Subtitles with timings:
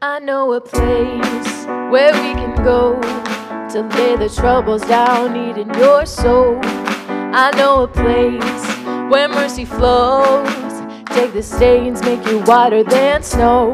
[0.00, 2.94] I know a place where we can go
[3.70, 6.60] to lay the troubles down, eating your soul.
[6.62, 10.48] I know a place where mercy flows.
[11.06, 13.72] Take the stains, make you whiter than snow.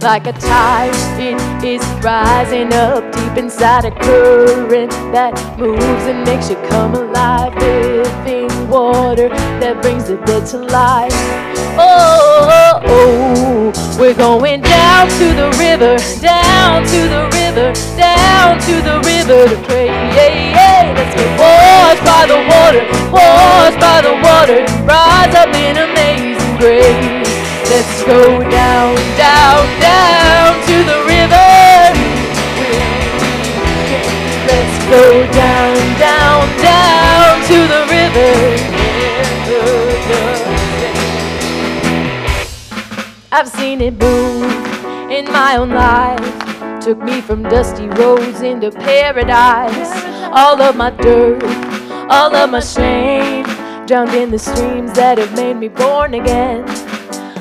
[0.00, 6.50] Like a tide, it is rising up deep inside a current that moves and makes
[6.50, 7.54] you come alive.
[7.56, 9.28] Living water
[9.60, 11.12] that brings the dead to life.
[11.78, 18.74] Oh, oh, oh, we're going down to the river, down to the river, down to
[18.80, 19.86] the river to pray.
[19.86, 20.94] Yeah, yeah.
[20.96, 27.26] Let's get washed by the water, washed by the water, rise up in amazing grace.
[27.68, 31.05] Let's go down, down, down to the
[34.46, 38.32] Let's go down, down, down to the river.
[43.32, 44.52] I've seen it move
[45.10, 46.82] in my own life.
[46.82, 49.90] Took me from dusty roads into paradise.
[50.32, 51.42] All of my dirt,
[52.08, 53.44] all of my shame,
[53.86, 56.64] drowned in the streams that have made me born again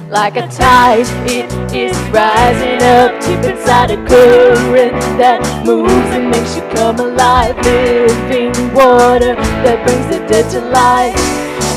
[0.09, 1.07] like a tide.
[1.29, 7.55] It is rising up deep inside a current that moves and makes you come alive.
[7.65, 11.15] Living water that brings the dead to life.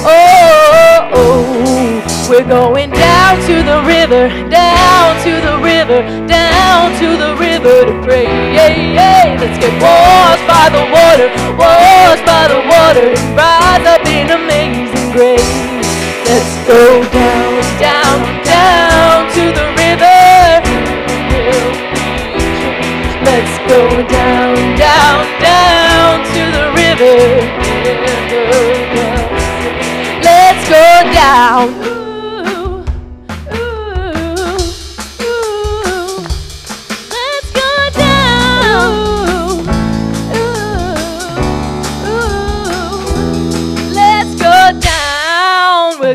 [0.05, 7.17] Oh, oh, oh, we're going down to the river, down to the river, down to
[7.17, 8.27] the river to pray.
[8.55, 9.37] Yeah, yeah.
[9.41, 15.13] Let's get washed by the water, washed by the water, and rise up in amazing
[15.13, 15.78] grace.
[16.29, 20.21] Let's go down, down, down to the river.
[23.25, 27.17] Let's go down, down, down to the river.
[30.23, 31.98] Let's go down.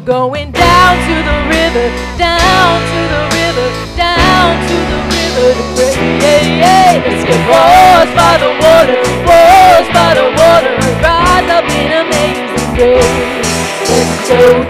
[0.05, 1.87] Going down to the river,
[2.19, 5.95] down to the river, down to the river to pray.
[6.19, 7.03] Yeah, yeah.
[7.07, 12.75] Let's get washed by the water, washed by the water, and rise up in amazing
[12.75, 13.47] grace.
[13.87, 14.62] Let's go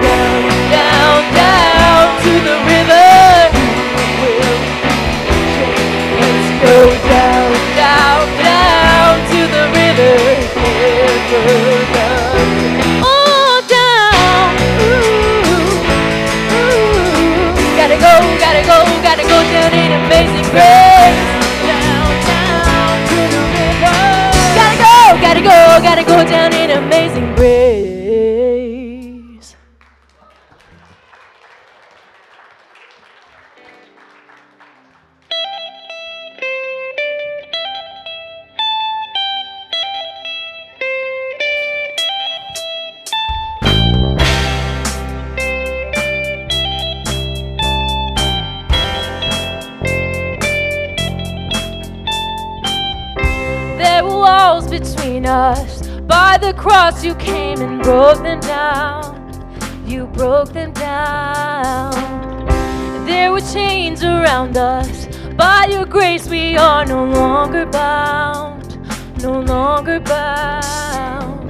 [66.53, 68.77] we are no longer bound.
[69.23, 71.49] No longer bound.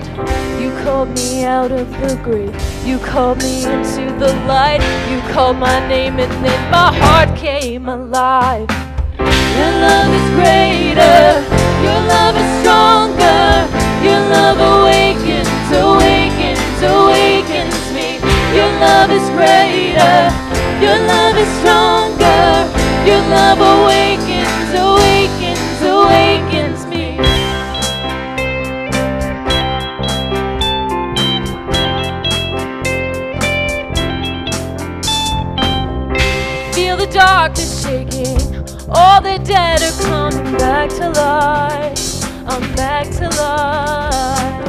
[0.61, 2.55] You called me out of the grave.
[2.85, 4.81] You called me into the light.
[5.11, 8.69] You called my name, and then my heart came alive.
[9.59, 11.19] Your love is greater.
[11.83, 13.43] Your love is stronger.
[14.07, 18.09] Your love awakens, awakens, awakens me.
[18.55, 20.15] Your love is greater.
[20.79, 22.71] Your love is stronger.
[23.05, 24.32] Your love awakens, awakens,
[37.13, 38.39] The darkness shaking.
[38.89, 42.25] All the dead are coming back to life.
[42.47, 44.65] I'm back to life.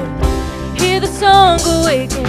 [0.79, 2.27] Hear the song awaken.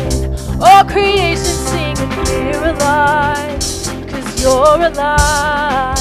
[0.62, 3.60] All creation singing, we're alive.
[4.08, 6.00] Cause you're alive.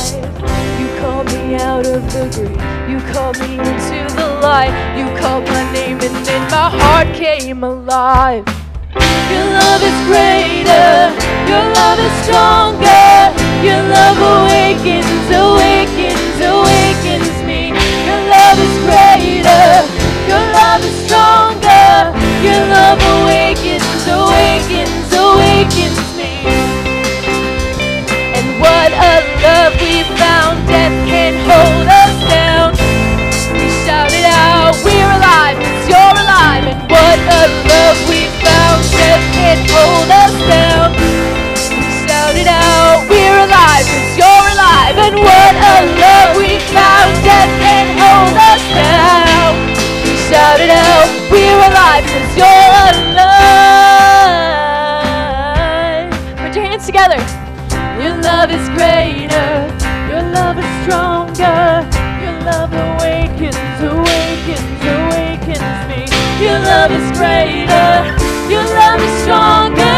[0.78, 2.62] You called me out of the grave.
[2.88, 4.70] You called me into the light.
[4.96, 8.46] You called my name and then my heart came alive.
[8.94, 11.23] Your love is greater.
[11.50, 13.16] Your love is stronger.
[13.66, 17.72] Your love awakens, awakens, awakens me.
[18.08, 19.66] Your love is greater.
[20.30, 22.12] Your love is stronger.
[22.46, 24.93] Your love awakens, awakens,
[67.24, 67.92] greater.
[68.52, 69.96] Your love is stronger.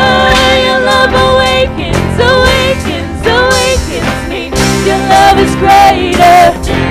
[0.67, 4.43] Your love awakens, awakens, awakens me.
[4.87, 6.39] Your love is greater.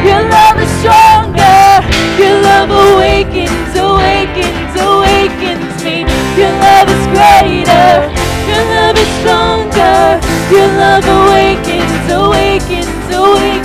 [0.04, 1.64] Your love is stronger.
[2.20, 6.04] Your love awakens, awakens, awakens me.
[6.40, 7.92] Your love is greater.
[8.52, 10.20] Your love is stronger.
[10.52, 13.65] Your love awakens, awakens, awakens.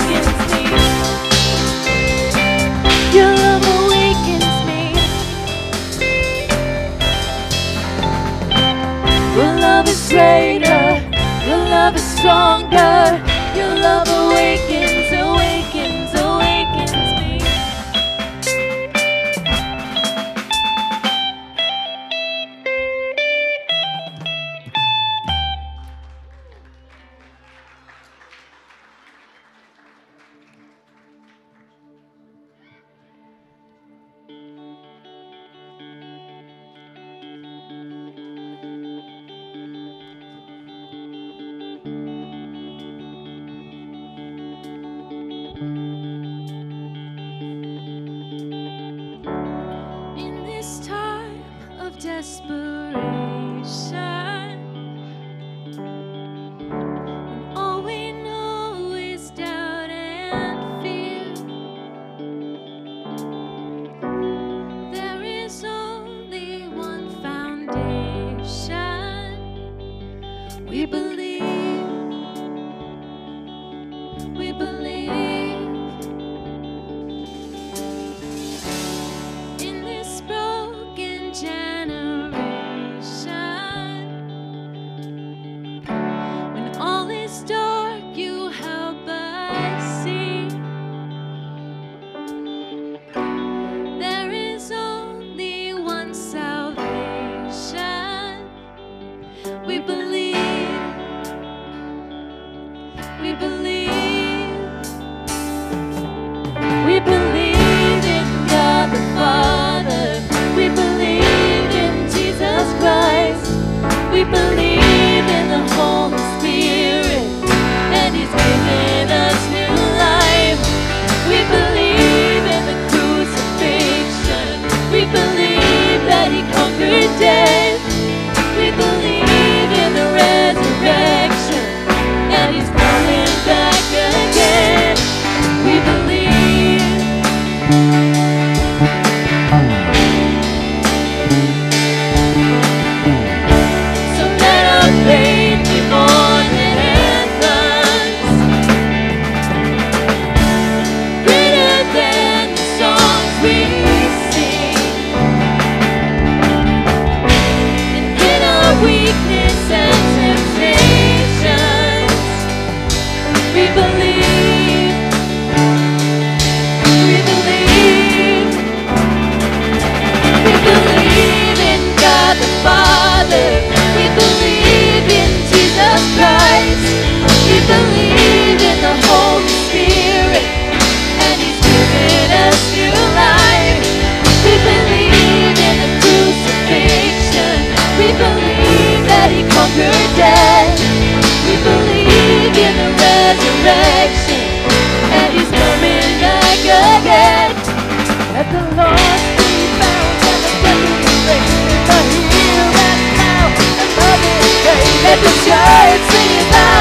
[12.21, 13.30] stronger.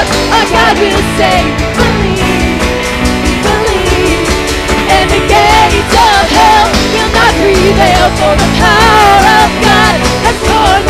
[0.00, 1.52] Lord, our God will save.
[1.76, 2.57] Believe,
[3.45, 4.28] believe,
[4.88, 10.89] and the gates of hell will not prevail, for the power of God has torn.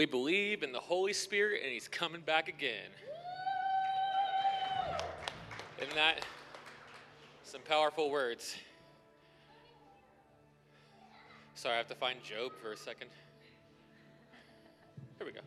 [0.00, 2.88] We believe in the Holy Spirit and He's coming back again.
[5.78, 6.24] Isn't that
[7.42, 8.56] some powerful words?
[11.54, 13.10] Sorry, I have to find Job for a second.
[15.18, 15.40] Here we go.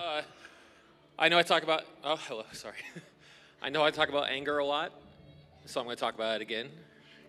[0.00, 0.22] Uh,
[1.18, 2.76] I know I talk about, oh, hello, sorry.
[3.62, 4.92] I know I talk about anger a lot,
[5.66, 6.68] so I'm going to talk about it again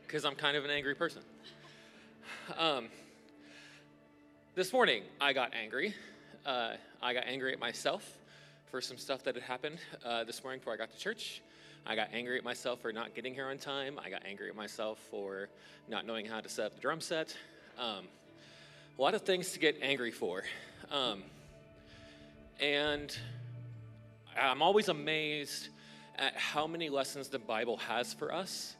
[0.05, 1.23] because I'm kind of an angry person.
[2.59, 2.89] Um,
[4.59, 5.95] this morning, I got angry.
[6.45, 8.05] Uh, I got angry at myself
[8.69, 11.41] for some stuff that had happened uh, this morning before I got to church.
[11.85, 13.97] I got angry at myself for not getting here on time.
[14.03, 15.47] I got angry at myself for
[15.87, 17.33] not knowing how to set up the drum set.
[17.79, 18.09] Um,
[18.97, 20.43] a lot of things to get angry for.
[20.91, 21.23] Um,
[22.59, 23.17] and
[24.37, 25.69] I'm always amazed
[26.17, 28.75] at how many lessons the Bible has for us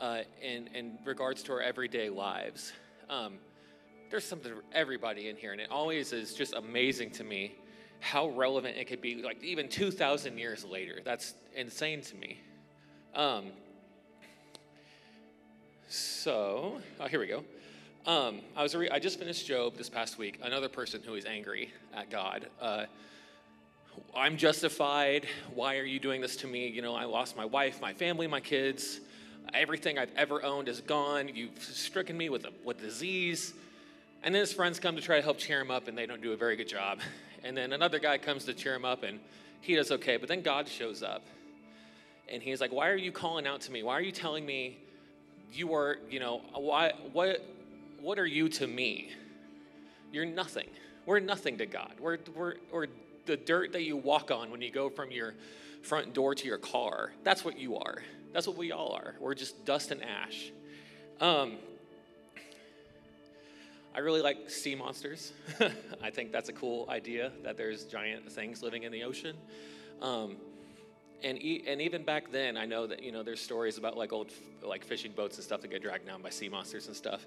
[0.00, 2.72] uh, in, in regards to our everyday lives.
[3.10, 3.38] Um,
[4.10, 7.54] there's something for everybody in here, and it always is just amazing to me
[8.00, 11.00] how relevant it could be, like even 2,000 years later.
[11.04, 12.38] That's insane to me.
[13.14, 13.46] Um,
[15.88, 17.44] so, oh, here we go.
[18.06, 20.38] Um, I was re- I just finished Job this past week.
[20.42, 22.46] Another person who is angry at God.
[22.60, 22.84] Uh,
[24.14, 25.26] I'm justified.
[25.54, 26.68] Why are you doing this to me?
[26.68, 29.00] You know, I lost my wife, my family, my kids.
[29.54, 31.28] Everything I've ever owned is gone.
[31.34, 33.54] You've stricken me with a with disease.
[34.22, 36.22] And then his friends come to try to help cheer him up, and they don't
[36.22, 37.00] do a very good job.
[37.44, 39.20] And then another guy comes to cheer him up, and
[39.60, 40.16] he does okay.
[40.16, 41.22] But then God shows up,
[42.28, 43.84] and he's like, "Why are you calling out to me?
[43.84, 44.78] Why are you telling me
[45.52, 47.44] you are, you know, why, what,
[48.00, 49.10] what are you to me?
[50.12, 50.68] You're nothing.
[51.04, 51.92] We're nothing to God.
[52.00, 52.86] We're, we're, we're
[53.26, 55.34] the dirt that you walk on when you go from your
[55.82, 57.12] front door to your car.
[57.22, 58.02] That's what you are.
[58.32, 59.14] That's what we all are.
[59.20, 60.50] We're just dust and ash.
[61.20, 61.56] Um,
[63.96, 65.32] I really like sea monsters.
[66.02, 69.34] I think that's a cool idea that there's giant things living in the ocean.
[70.02, 70.36] Um,
[71.24, 74.12] and, e- and even back then, I know that you know there's stories about like
[74.12, 74.30] old
[74.62, 77.24] like fishing boats and stuff that get dragged down by sea monsters and stuff.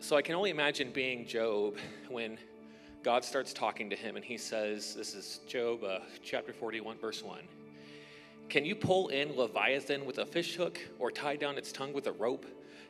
[0.00, 1.76] So I can only imagine being Job
[2.08, 2.36] when
[3.04, 7.22] God starts talking to him and he says, This is Job uh, chapter 41, verse
[7.22, 7.38] 1.
[8.48, 12.12] Can you pull in Leviathan with a fishhook or tie down its tongue with a
[12.12, 12.44] rope?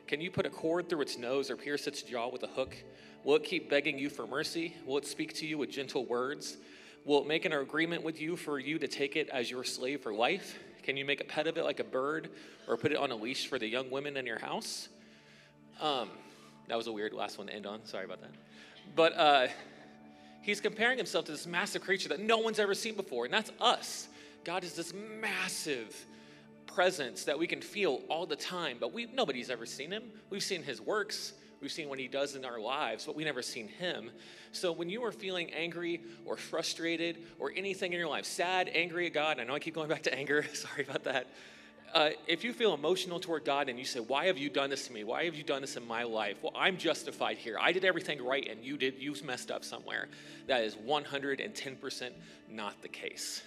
[0.07, 2.75] Can you put a cord through its nose or pierce its jaw with a hook?
[3.23, 4.75] Will it keep begging you for mercy?
[4.85, 6.57] Will it speak to you with gentle words?
[7.05, 10.01] Will it make an agreement with you for you to take it as your slave
[10.01, 10.59] for life?
[10.83, 12.29] Can you make a pet of it like a bird
[12.67, 14.89] or put it on a leash for the young women in your house?
[15.81, 16.09] Um,
[16.67, 17.85] that was a weird last one to end on.
[17.85, 18.31] Sorry about that.
[18.95, 19.47] But uh,
[20.41, 23.51] he's comparing himself to this massive creature that no one's ever seen before, and that's
[23.59, 24.07] us.
[24.43, 26.05] God is this massive
[26.73, 30.03] presence that we can feel all the time, but we nobody's ever seen him.
[30.29, 33.41] We've seen his works, we've seen what he does in our lives, but we never
[33.41, 34.11] seen him.
[34.51, 39.07] So when you are feeling angry or frustrated or anything in your life, sad, angry
[39.07, 41.27] at God, I know I keep going back to anger, sorry about that.
[41.93, 44.87] Uh, if you feel emotional toward God and you say, Why have you done this
[44.87, 45.03] to me?
[45.03, 46.37] Why have you done this in my life?
[46.41, 47.57] Well, I'm justified here.
[47.61, 50.07] I did everything right and you did, you messed up somewhere.
[50.47, 52.09] That is 110%
[52.49, 53.43] not the case.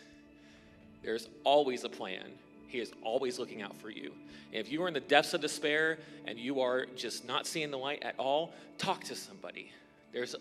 [1.02, 2.32] There's always a plan.
[2.68, 4.12] He is always looking out for you.
[4.52, 7.70] And if you are in the depths of despair and you are just not seeing
[7.70, 9.70] the light at all, talk to somebody.
[10.12, 10.34] There's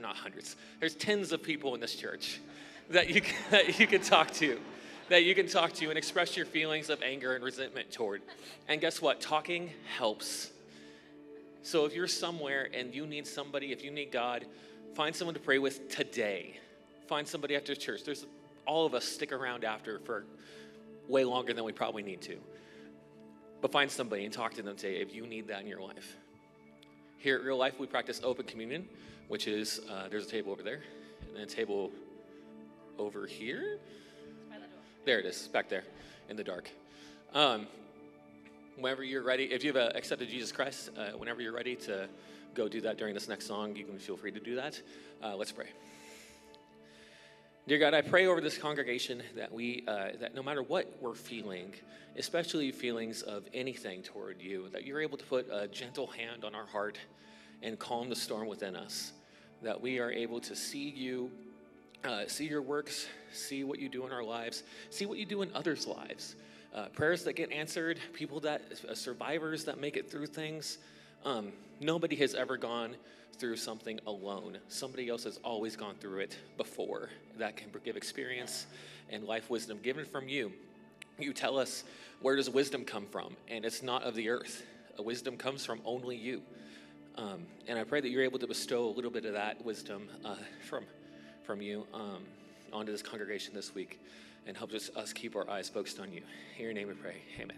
[0.00, 2.40] not hundreds, there's tens of people in this church
[2.90, 4.58] that you, can, that you can talk to
[5.08, 8.22] that you can talk to and express your feelings of anger and resentment toward.
[8.68, 9.20] And guess what?
[9.20, 10.50] Talking helps.
[11.62, 14.44] So if you're somewhere and you need somebody, if you need God,
[14.94, 16.58] find someone to pray with today.
[17.06, 18.04] Find somebody after church.
[18.04, 18.26] There's
[18.66, 20.24] all of us stick around after for
[21.08, 22.36] way longer than we probably need to.
[23.60, 26.16] But find somebody and talk to them today if you need that in your life.
[27.18, 28.86] Here at Real Life, we practice open communion,
[29.28, 30.82] which is uh, there's a table over there,
[31.34, 31.90] and a table
[32.98, 33.78] over here.
[35.04, 35.84] There it is, back there
[36.28, 36.70] in the dark.
[37.32, 37.66] Um,
[38.76, 42.08] whenever you're ready, if you've uh, accepted Jesus Christ, uh, whenever you're ready to
[42.54, 44.80] go do that during this next song, you can feel free to do that.
[45.22, 45.68] Uh, let's pray.
[47.66, 51.14] Dear God, I pray over this congregation that we, uh, that no matter what we're
[51.14, 51.72] feeling,
[52.14, 56.54] especially feelings of anything toward you, that you're able to put a gentle hand on
[56.54, 56.98] our heart
[57.62, 59.12] and calm the storm within us.
[59.62, 61.30] That we are able to see you,
[62.04, 65.40] uh, see your works, see what you do in our lives, see what you do
[65.40, 66.36] in others' lives.
[66.74, 70.76] Uh, prayers that get answered, people that, uh, survivors that make it through things.
[71.24, 72.94] Um, nobody has ever gone
[73.34, 74.58] through something alone.
[74.68, 77.10] Somebody else has always gone through it before.
[77.38, 78.66] That can give experience
[79.10, 80.52] and life wisdom given from you.
[81.18, 81.84] You tell us,
[82.20, 83.36] where does wisdom come from?
[83.48, 84.64] And it's not of the earth.
[84.98, 86.42] A wisdom comes from only you.
[87.16, 90.08] Um, and I pray that you're able to bestow a little bit of that wisdom
[90.24, 90.34] uh,
[90.68, 90.84] from,
[91.44, 92.24] from you um,
[92.72, 94.00] onto this congregation this week
[94.46, 96.22] and help us, us keep our eyes focused on you.
[96.58, 97.16] In your name we pray.
[97.40, 97.56] Amen.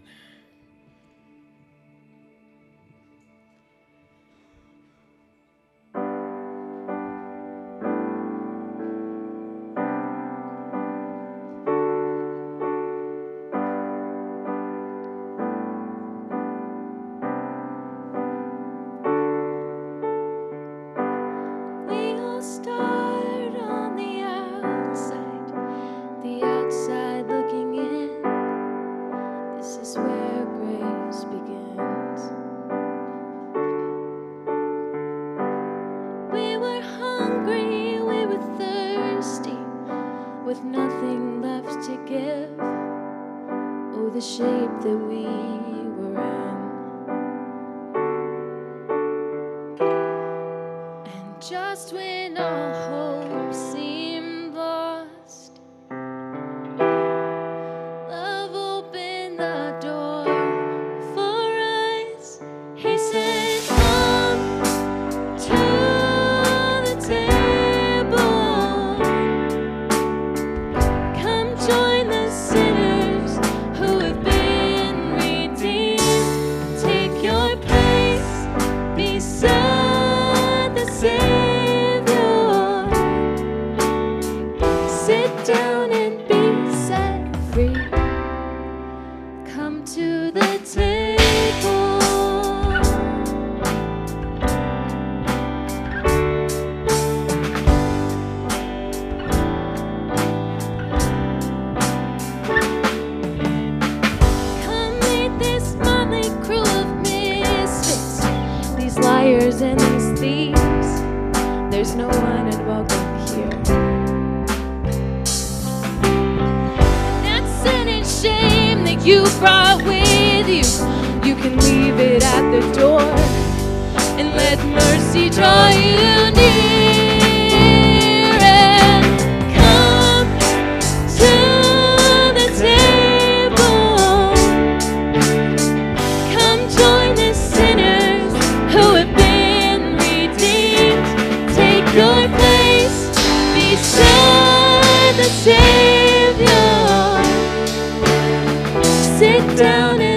[149.17, 150.16] Sit down and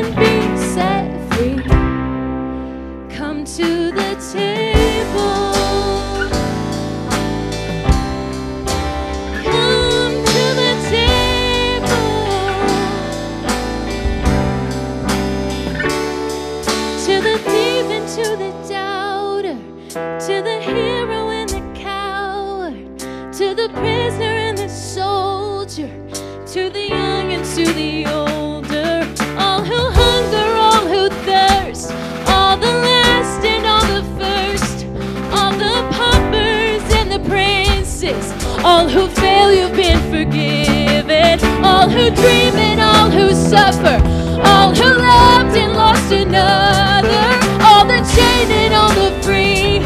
[41.80, 43.96] all who dream and all who suffer,
[44.44, 47.24] all who loved and lost another,
[47.64, 49.78] all the chained and all the free,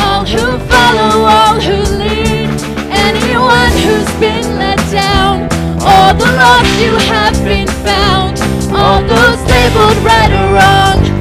[0.00, 2.48] all who follow, all who lead,
[2.88, 5.42] anyone who's been let down,
[5.82, 8.40] all the lost you have been found,
[8.72, 11.13] all those labeled right or wrong,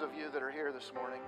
[0.00, 1.20] of you that are here this morning.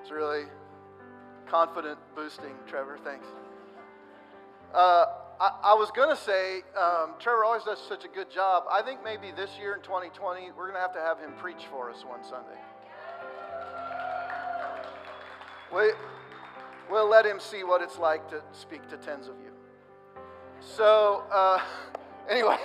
[0.00, 0.44] it's really
[1.46, 2.98] confident boosting, Trevor.
[3.04, 3.26] Thanks.
[4.74, 5.04] Uh,
[5.40, 8.64] I, I was going to say, um, Trevor always does such a good job.
[8.70, 11.66] I think maybe this year in 2020, we're going to have to have him preach
[11.70, 12.58] for us one Sunday.
[15.74, 15.90] We,
[16.90, 19.52] we'll let him see what it's like to speak to tens of you.
[20.60, 21.60] So, uh,
[22.30, 22.58] anyway,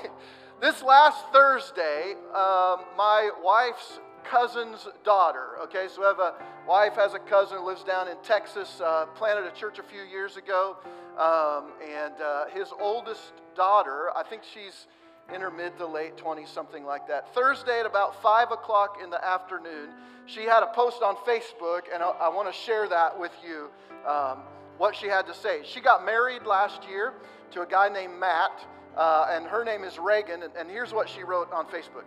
[0.59, 6.33] this last Thursday, um, my wife's cousin's daughter, okay, so we have a
[6.67, 10.01] wife has a cousin who lives down in Texas, uh, planted a church a few
[10.01, 10.75] years ago,
[11.17, 14.87] um, and uh, his oldest daughter, I think she's
[15.33, 17.33] in her mid to late 20s, something like that.
[17.33, 19.89] Thursday at about 5 o'clock in the afternoon,
[20.25, 23.69] she had a post on Facebook, and I, I want to share that with you
[24.07, 24.39] um,
[24.77, 25.61] what she had to say.
[25.63, 27.13] She got married last year
[27.51, 28.51] to a guy named Matt,
[28.97, 32.05] uh, and her name is Reagan, and, and here's what she wrote on Facebook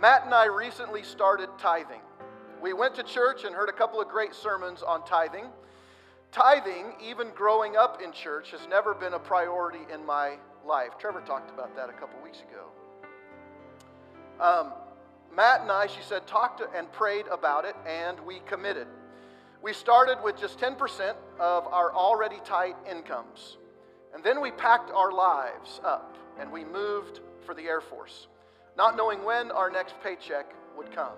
[0.00, 2.00] Matt and I recently started tithing.
[2.62, 5.46] We went to church and heard a couple of great sermons on tithing.
[6.30, 10.90] Tithing, even growing up in church, has never been a priority in my life.
[10.98, 12.66] Trevor talked about that a couple weeks ago.
[14.40, 14.72] Um,
[15.34, 18.86] Matt and I, she said, talked and prayed about it, and we committed.
[19.62, 23.57] We started with just 10% of our already tight incomes.
[24.14, 28.28] And then we packed our lives up and we moved for the Air Force,
[28.76, 31.14] not knowing when our next paycheck would come.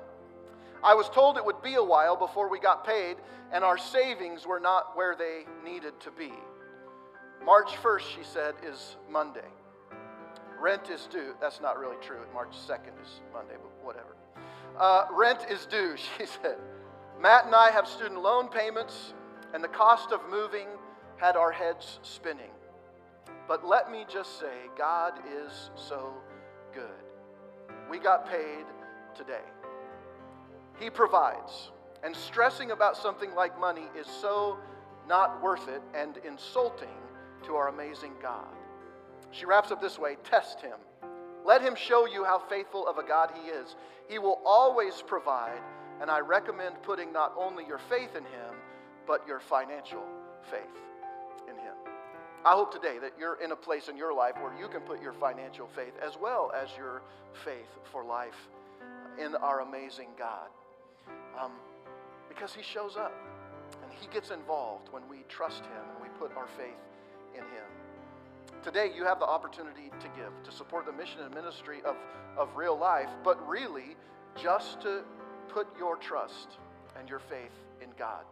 [0.82, 3.16] I was told it would be a while before we got paid,
[3.52, 6.32] and our savings were not where they needed to be.
[7.44, 9.48] March 1st, she said, is Monday.
[10.58, 11.34] Rent is due.
[11.40, 12.20] That's not really true.
[12.32, 14.16] March 2nd is Monday, but whatever.
[14.78, 16.56] Uh, rent is due, she said.
[17.20, 19.12] Matt and I have student loan payments,
[19.52, 20.68] and the cost of moving
[21.16, 22.50] had our heads spinning.
[23.50, 26.14] But let me just say, God is so
[26.72, 26.84] good.
[27.90, 28.64] We got paid
[29.12, 29.42] today.
[30.78, 31.72] He provides.
[32.04, 34.56] And stressing about something like money is so
[35.08, 36.96] not worth it and insulting
[37.44, 38.54] to our amazing God.
[39.32, 40.78] She wraps up this way Test him.
[41.44, 43.74] Let him show you how faithful of a God he is.
[44.08, 45.60] He will always provide,
[46.00, 48.54] and I recommend putting not only your faith in him,
[49.08, 50.04] but your financial
[50.52, 50.89] faith.
[52.44, 55.02] I hope today that you're in a place in your life where you can put
[55.02, 57.02] your financial faith as well as your
[57.44, 58.48] faith for life
[59.18, 60.48] in our amazing God.
[61.38, 61.52] Um,
[62.28, 63.12] because he shows up
[63.82, 66.80] and he gets involved when we trust him and we put our faith
[67.34, 67.68] in him.
[68.62, 71.96] Today, you have the opportunity to give, to support the mission and ministry of,
[72.38, 73.96] of real life, but really
[74.40, 75.02] just to
[75.48, 76.58] put your trust
[76.98, 78.24] and your faith in God.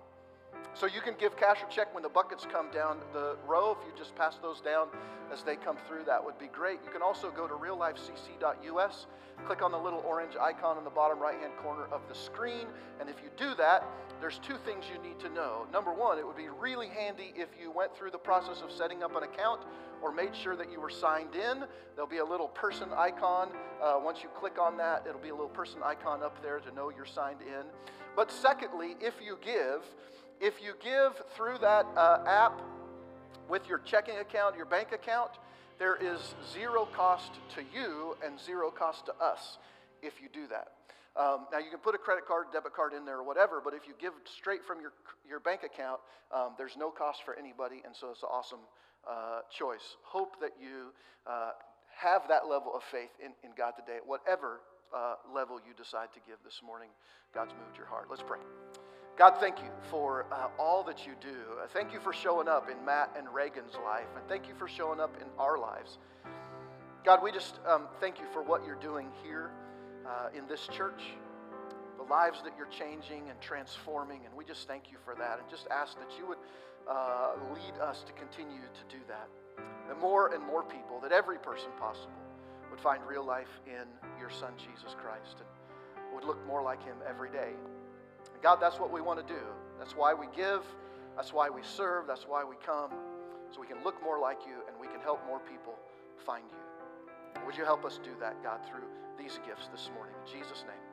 [0.74, 3.76] So you can give cash or check when the buckets come down the row.
[3.80, 4.86] If you just pass those down
[5.32, 6.78] as they come through, that would be great.
[6.84, 9.06] You can also go to reallifecc.us,
[9.44, 12.68] click on the little orange icon in the bottom right hand corner of the screen.
[13.00, 13.84] And if you do that,
[14.20, 15.66] there's two things you need to know.
[15.72, 19.02] Number one, it would be really handy if you went through the process of setting
[19.02, 19.62] up an account
[20.00, 21.64] or made sure that you were signed in.
[21.94, 23.50] There'll be a little person icon.
[23.82, 26.72] Uh, once you click on that, it'll be a little person icon up there to
[26.72, 27.66] know you're signed in.
[28.16, 29.82] But secondly, if you give,
[30.40, 32.60] if you give through that uh, app
[33.48, 35.30] with your checking account, your bank account,
[35.78, 39.58] there is zero cost to you and zero cost to us
[40.02, 40.72] if you do that.
[41.16, 43.74] Um, now, you can put a credit card, debit card in there, or whatever, but
[43.74, 44.92] if you give straight from your,
[45.28, 46.00] your bank account,
[46.32, 48.60] um, there's no cost for anybody, and so it's an awesome
[49.08, 49.96] uh, choice.
[50.02, 50.92] Hope that you
[51.26, 51.52] uh,
[51.96, 54.60] have that level of faith in, in God today, at whatever
[54.94, 56.90] uh, level you decide to give this morning.
[57.34, 58.06] God's moved your heart.
[58.08, 58.38] Let's pray.
[59.18, 61.34] God, thank you for uh, all that you do.
[61.60, 64.68] Uh, thank you for showing up in Matt and Reagan's life, and thank you for
[64.68, 65.98] showing up in our lives.
[67.04, 69.50] God, we just um, thank you for what you're doing here
[70.06, 71.02] uh, in this church,
[71.96, 75.50] the lives that you're changing and transforming, and we just thank you for that, and
[75.50, 76.38] just ask that you would
[76.88, 79.28] uh, lead us to continue to do that.
[79.88, 82.22] That more and more people, that every person possible,
[82.70, 83.88] would find real life in
[84.20, 87.54] your Son, Jesus Christ, and would look more like him every day.
[88.42, 89.40] God, that's what we want to do.
[89.78, 90.62] That's why we give.
[91.16, 92.06] That's why we serve.
[92.06, 92.90] That's why we come.
[93.52, 95.74] So we can look more like you and we can help more people
[96.24, 97.42] find you.
[97.46, 98.86] Would you help us do that, God, through
[99.18, 100.14] these gifts this morning?
[100.24, 100.87] In Jesus' name.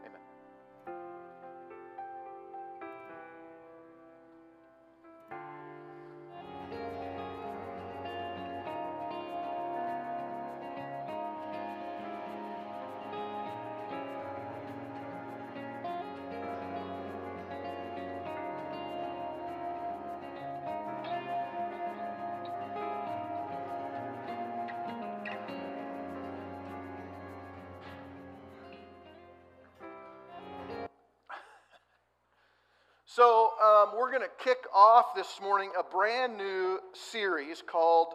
[33.15, 38.09] So, um, we're going to kick off this morning a brand new series called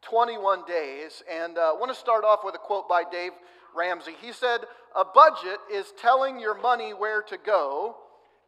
[0.00, 1.22] 21 Days.
[1.30, 3.32] And I uh, want to start off with a quote by Dave
[3.76, 4.12] Ramsey.
[4.18, 4.60] He said,
[4.96, 7.96] A budget is telling your money where to go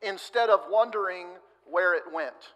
[0.00, 1.26] instead of wondering
[1.70, 2.55] where it went.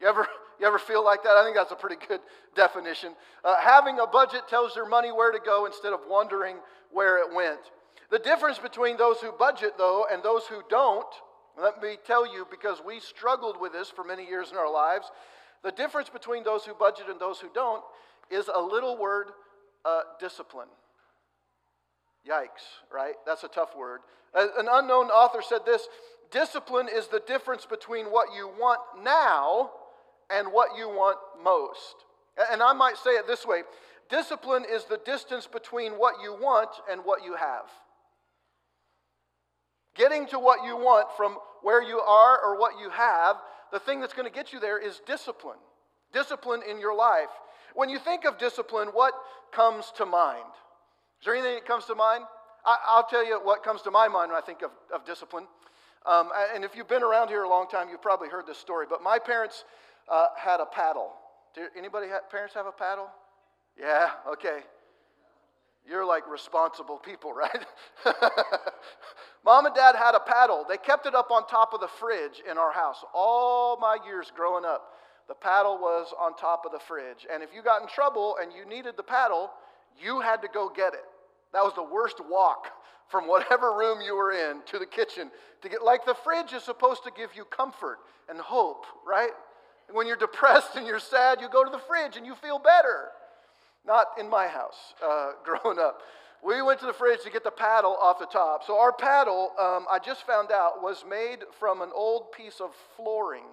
[0.00, 0.26] You ever,
[0.58, 1.36] you ever feel like that?
[1.36, 2.20] I think that's a pretty good
[2.56, 3.12] definition.
[3.44, 6.56] Uh, having a budget tells your money where to go instead of wondering
[6.90, 7.60] where it went.
[8.10, 11.04] The difference between those who budget, though, and those who don't
[11.60, 15.10] let me tell you, because we struggled with this for many years in our lives,
[15.62, 17.82] the difference between those who budget and those who don't
[18.30, 19.28] is a little word
[19.84, 20.68] uh, discipline.
[22.28, 23.14] Yikes, right?
[23.26, 24.00] That's a tough word.
[24.34, 25.88] An unknown author said this
[26.30, 29.70] discipline is the difference between what you want now
[30.30, 32.04] and what you want most.
[32.52, 33.62] And I might say it this way
[34.10, 37.64] discipline is the distance between what you want and what you have.
[39.94, 43.36] Getting to what you want from where you are or what you have,
[43.72, 45.58] the thing that's going to get you there is discipline.
[46.12, 47.28] Discipline in your life.
[47.74, 49.12] When you think of discipline, what
[49.52, 50.44] comes to mind?
[51.20, 52.24] Is there anything that comes to mind?
[52.64, 55.46] I, will tell you what comes to my mind when I think of, of discipline.
[56.06, 58.86] Um, and if you've been around here a long time, you've probably heard this story.
[58.88, 59.64] But my parents
[60.10, 61.12] uh, had a paddle.
[61.54, 63.08] Do anybody parents have a paddle?
[63.78, 64.10] Yeah.
[64.32, 64.60] Okay.
[65.88, 67.64] You're like responsible people, right?
[69.44, 70.64] Mom and dad had a paddle.
[70.68, 74.32] They kept it up on top of the fridge in our house all my years
[74.34, 74.92] growing up.
[75.28, 77.26] The paddle was on top of the fridge.
[77.32, 79.50] And if you got in trouble and you needed the paddle,
[80.00, 81.04] you had to go get it.
[81.52, 82.68] That was the worst walk
[83.08, 85.30] from whatever room you were in to the kitchen
[85.62, 87.98] to get like the fridge is supposed to give you comfort
[88.28, 89.30] and hope, right?
[89.92, 93.08] when you're depressed and you're sad, you go to the fridge and you feel better.
[93.86, 96.02] Not in my house uh, growing up.
[96.44, 98.64] We went to the fridge to get the paddle off the top.
[98.64, 102.70] So, our paddle, um, I just found out, was made from an old piece of
[102.96, 103.44] flooring.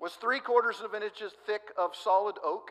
[0.00, 2.70] was three quarters of an inch thick of solid oak.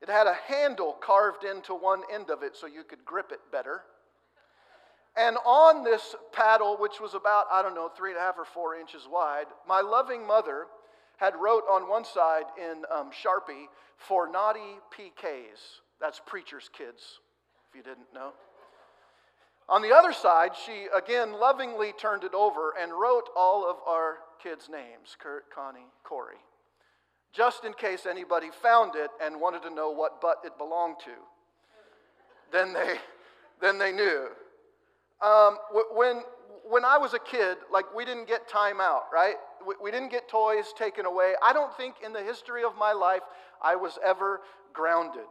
[0.00, 3.40] It had a handle carved into one end of it so you could grip it
[3.50, 3.82] better.
[5.16, 8.44] And on this paddle, which was about, I don't know, three and a half or
[8.44, 10.66] four inches wide, my loving mother
[11.16, 15.80] had wrote on one side in um, Sharpie, for naughty PKs.
[16.00, 17.18] That's preacher's kids,
[17.78, 18.32] you didn't know.
[19.68, 24.16] On the other side, she again lovingly turned it over and wrote all of our
[24.42, 26.38] kids' names Kurt, Connie, Corey,
[27.32, 31.12] just in case anybody found it and wanted to know what butt it belonged to.
[32.50, 32.96] Then they,
[33.60, 34.26] then they knew.
[35.22, 35.58] Um,
[35.94, 36.22] when,
[36.68, 39.36] when I was a kid, like we didn't get time out, right?
[39.64, 41.34] We, we didn't get toys taken away.
[41.44, 43.22] I don't think in the history of my life
[43.62, 44.40] I was ever
[44.72, 45.28] grounded.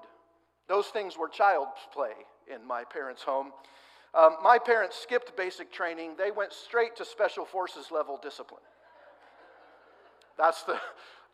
[0.69, 2.13] Those things were child's play
[2.53, 3.51] in my parents' home.
[4.13, 8.61] Um, my parents skipped basic training, they went straight to special forces level discipline.
[10.37, 10.79] That's the,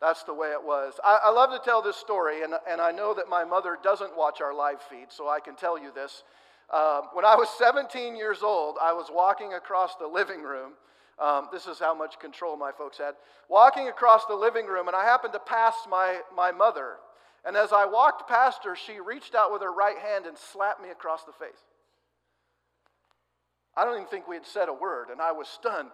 [0.00, 0.94] that's the way it was.
[1.04, 4.16] I, I love to tell this story, and, and I know that my mother doesn't
[4.16, 6.24] watch our live feed, so I can tell you this.
[6.72, 10.72] Um, when I was 17 years old, I was walking across the living room.
[11.18, 13.14] Um, this is how much control my folks had.
[13.48, 16.94] Walking across the living room, and I happened to pass my, my mother.
[17.46, 20.82] And as I walked past her, she reached out with her right hand and slapped
[20.82, 21.60] me across the face.
[23.76, 25.90] I don't even think we had said a word, and I was stunned.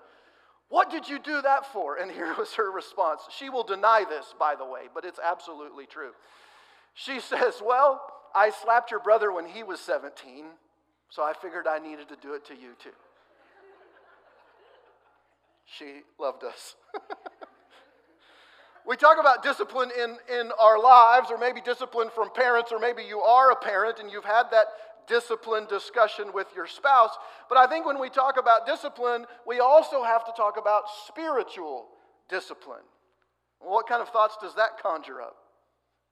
[0.68, 1.96] What did you do that for?
[1.96, 3.22] And here was her response.
[3.36, 6.12] She will deny this, by the way, but it's absolutely true.
[6.94, 8.00] She says, Well,
[8.34, 10.44] I slapped your brother when he was 17,
[11.08, 12.90] so I figured I needed to do it to you too.
[15.66, 16.76] She loved us.
[18.86, 23.02] we talk about discipline in, in our lives, or maybe discipline from parents, or maybe
[23.02, 24.66] you are a parent and you've had that
[25.06, 27.10] discipline discussion with your spouse.
[27.48, 31.86] But I think when we talk about discipline, we also have to talk about spiritual
[32.28, 32.86] discipline.
[33.58, 35.36] What kind of thoughts does that conjure up?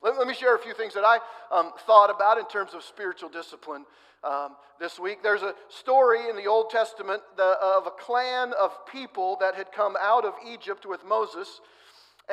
[0.02, 1.18] Let, let me share a few things that I
[1.50, 3.84] um, thought about in terms of spiritual discipline
[4.22, 5.22] um, this week.
[5.22, 9.72] There's a story in the Old Testament the, of a clan of people that had
[9.72, 11.60] come out of Egypt with Moses,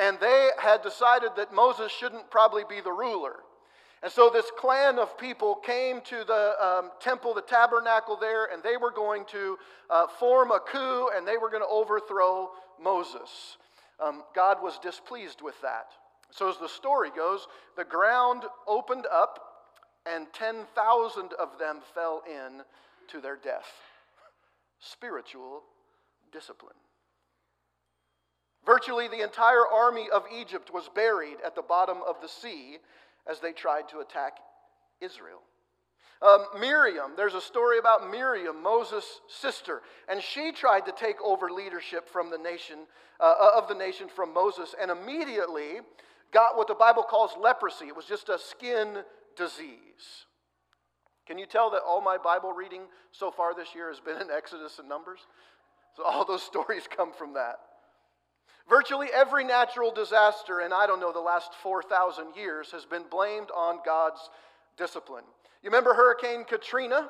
[0.00, 3.36] and they had decided that Moses shouldn't probably be the ruler.
[4.02, 8.62] And so this clan of people came to the um, temple, the tabernacle there, and
[8.62, 13.56] they were going to uh, form a coup and they were going to overthrow Moses.
[14.04, 15.86] Um, God was displeased with that.
[16.30, 19.40] So, as the story goes, the ground opened up
[20.04, 22.62] and 10,000 of them fell in
[23.08, 23.66] to their death.
[24.78, 25.62] Spiritual
[26.32, 26.74] discipline.
[28.66, 32.78] Virtually the entire army of Egypt was buried at the bottom of the sea
[33.30, 34.38] as they tried to attack
[35.00, 35.40] Israel.
[36.20, 41.50] Um, Miriam, there's a story about Miriam, Moses' sister, and she tried to take over
[41.50, 42.78] leadership from the nation
[43.20, 45.80] uh, of the nation from Moses, and immediately
[46.32, 47.86] got what the Bible calls leprosy.
[47.86, 48.98] It was just a skin
[49.36, 50.26] disease.
[51.26, 54.30] Can you tell that all my Bible reading so far this year has been in
[54.34, 55.20] Exodus and Numbers?
[55.96, 57.56] So all those stories come from that.
[58.68, 63.48] Virtually every natural disaster in, I don't know, the last 4,000 years has been blamed
[63.54, 64.28] on God's
[64.76, 65.24] discipline.
[65.62, 67.08] You remember Hurricane Katrina?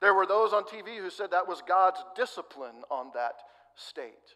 [0.00, 3.34] There were those on TV who said that was God's discipline on that
[3.76, 4.34] state.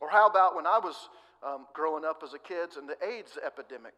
[0.00, 1.08] Or how about when I was
[1.46, 3.94] um, growing up as a kid and the AIDS epidemic?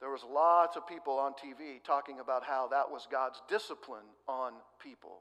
[0.00, 4.54] There was lots of people on TV talking about how that was God's discipline on
[4.82, 5.20] people.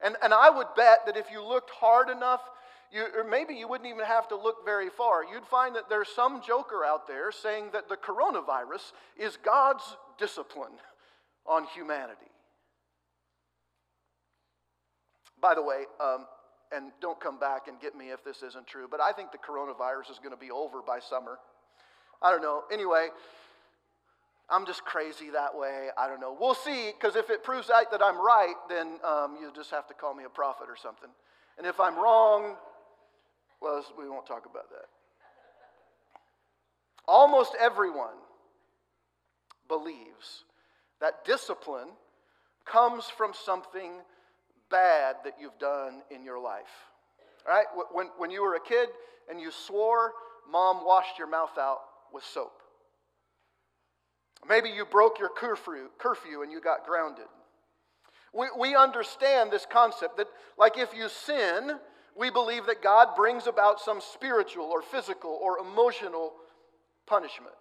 [0.00, 2.42] And, and I would bet that if you looked hard enough,
[2.92, 6.08] you, or maybe you wouldn't even have to look very far, you'd find that there's
[6.08, 9.84] some joker out there saying that the coronavirus is God's
[10.18, 10.72] discipline
[11.46, 12.30] on humanity.
[15.40, 16.26] By the way, um,
[16.72, 19.38] and don't come back and get me if this isn't true, but I think the
[19.38, 21.38] coronavirus is going to be over by summer.
[22.22, 22.64] I don't know.
[22.72, 23.08] Anyway,
[24.48, 25.88] I'm just crazy that way.
[25.98, 26.36] I don't know.
[26.38, 29.86] We'll see, because if it proves out that I'm right, then um, you just have
[29.88, 31.10] to call me a prophet or something.
[31.58, 32.56] And if I'm wrong,
[33.66, 34.86] well, we won't talk about that.
[37.08, 38.16] Almost everyone
[39.68, 40.44] believes
[41.00, 41.88] that discipline
[42.64, 43.92] comes from something
[44.70, 46.62] bad that you've done in your life.
[47.46, 47.66] Right?
[47.92, 48.88] When, when you were a kid
[49.30, 50.12] and you swore,
[50.50, 51.78] mom washed your mouth out
[52.12, 52.60] with soap.
[54.48, 57.26] Maybe you broke your curfew, curfew and you got grounded.
[58.32, 60.26] We, we understand this concept that,
[60.58, 61.78] like, if you sin,
[62.18, 66.32] we believe that God brings about some spiritual or physical or emotional
[67.06, 67.54] punishment.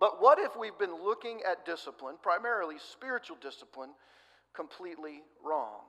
[0.00, 3.90] But what if we've been looking at discipline, primarily spiritual discipline,
[4.52, 5.80] completely wrong?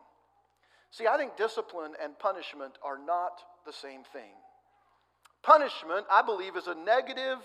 [0.92, 4.34] See, I think discipline and punishment are not the same thing.
[5.42, 7.40] Punishment, I believe, is a negative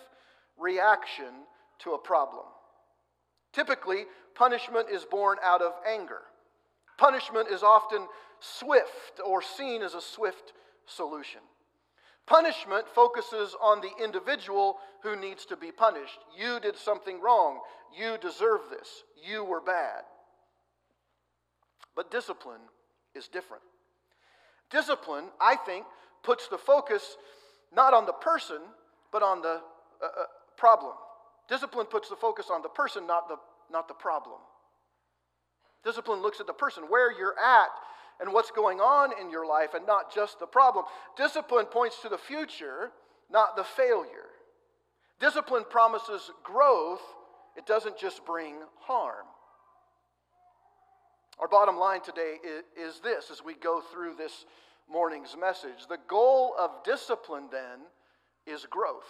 [0.59, 1.46] reaction
[1.81, 2.44] to a problem.
[3.55, 6.20] Typically, punishment is born out of anger.
[6.98, 8.07] Punishment is often
[8.40, 10.53] swift or seen as a swift
[10.87, 11.40] solution.
[12.27, 16.18] Punishment focuses on the individual who needs to be punished.
[16.37, 17.61] You did something wrong.
[17.98, 19.05] You deserve this.
[19.27, 20.03] You were bad.
[21.96, 22.61] But discipline
[23.14, 23.62] is different.
[24.70, 25.87] Discipline, I think,
[26.22, 27.16] puts the focus
[27.74, 28.59] not on the person,
[29.11, 29.61] but on the
[30.03, 30.24] uh, uh,
[30.57, 30.92] problem.
[31.48, 33.37] Discipline puts the focus on the person, not the,
[33.72, 34.38] not the problem.
[35.85, 37.68] Discipline looks at the person, where you're at,
[38.20, 40.85] and what's going on in your life and not just the problem.
[41.16, 42.90] Discipline points to the future,
[43.31, 44.31] not the failure.
[45.20, 47.02] Discipline promises growth,
[47.57, 49.26] it doesn't just bring harm.
[51.38, 52.37] Our bottom line today
[52.76, 54.44] is this as we go through this
[54.90, 55.87] morning's message.
[55.88, 57.81] The goal of discipline then
[58.46, 59.07] is growth.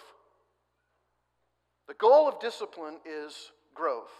[1.87, 4.11] The goal of discipline is growth.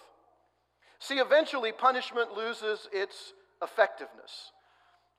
[0.99, 4.51] See, eventually punishment loses its effectiveness.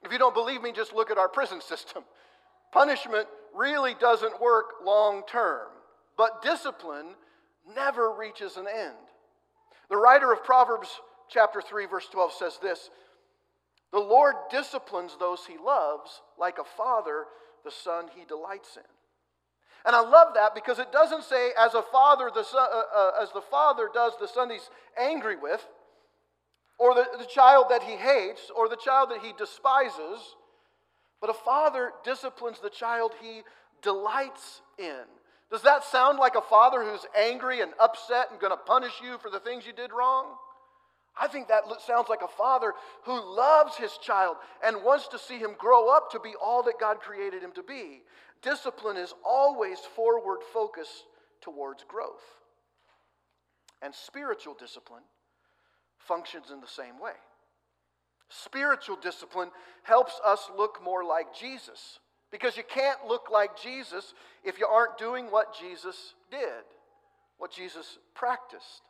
[0.03, 2.05] If you don't believe me, just look at our prison system.
[2.72, 5.68] Punishment really doesn't work long term,
[6.16, 7.14] but discipline
[7.74, 8.94] never reaches an end.
[9.88, 10.88] The writer of Proverbs
[11.28, 12.90] chapter 3 verse 12 says this,
[13.92, 17.26] "The Lord disciplines those he loves like a father
[17.64, 18.84] the son he delights in."
[19.84, 23.11] And I love that because it doesn't say as a father the son, uh, uh,
[23.20, 25.66] as the father does the son he's angry with
[26.81, 30.35] or the, the child that he hates, or the child that he despises,
[31.20, 33.43] but a father disciplines the child he
[33.83, 35.03] delights in.
[35.51, 39.18] Does that sound like a father who's angry and upset and going to punish you
[39.18, 40.24] for the things you did wrong?
[41.20, 42.72] I think that sounds like a father
[43.05, 46.81] who loves his child and wants to see him grow up to be all that
[46.81, 48.01] God created him to be.
[48.41, 51.05] Discipline is always forward focused
[51.43, 52.24] towards growth.
[53.83, 55.03] And spiritual discipline
[56.07, 57.12] functions in the same way.
[58.28, 59.51] Spiritual discipline
[59.82, 61.98] helps us look more like Jesus
[62.30, 66.64] because you can't look like Jesus if you aren't doing what Jesus did,
[67.38, 68.82] what Jesus practiced.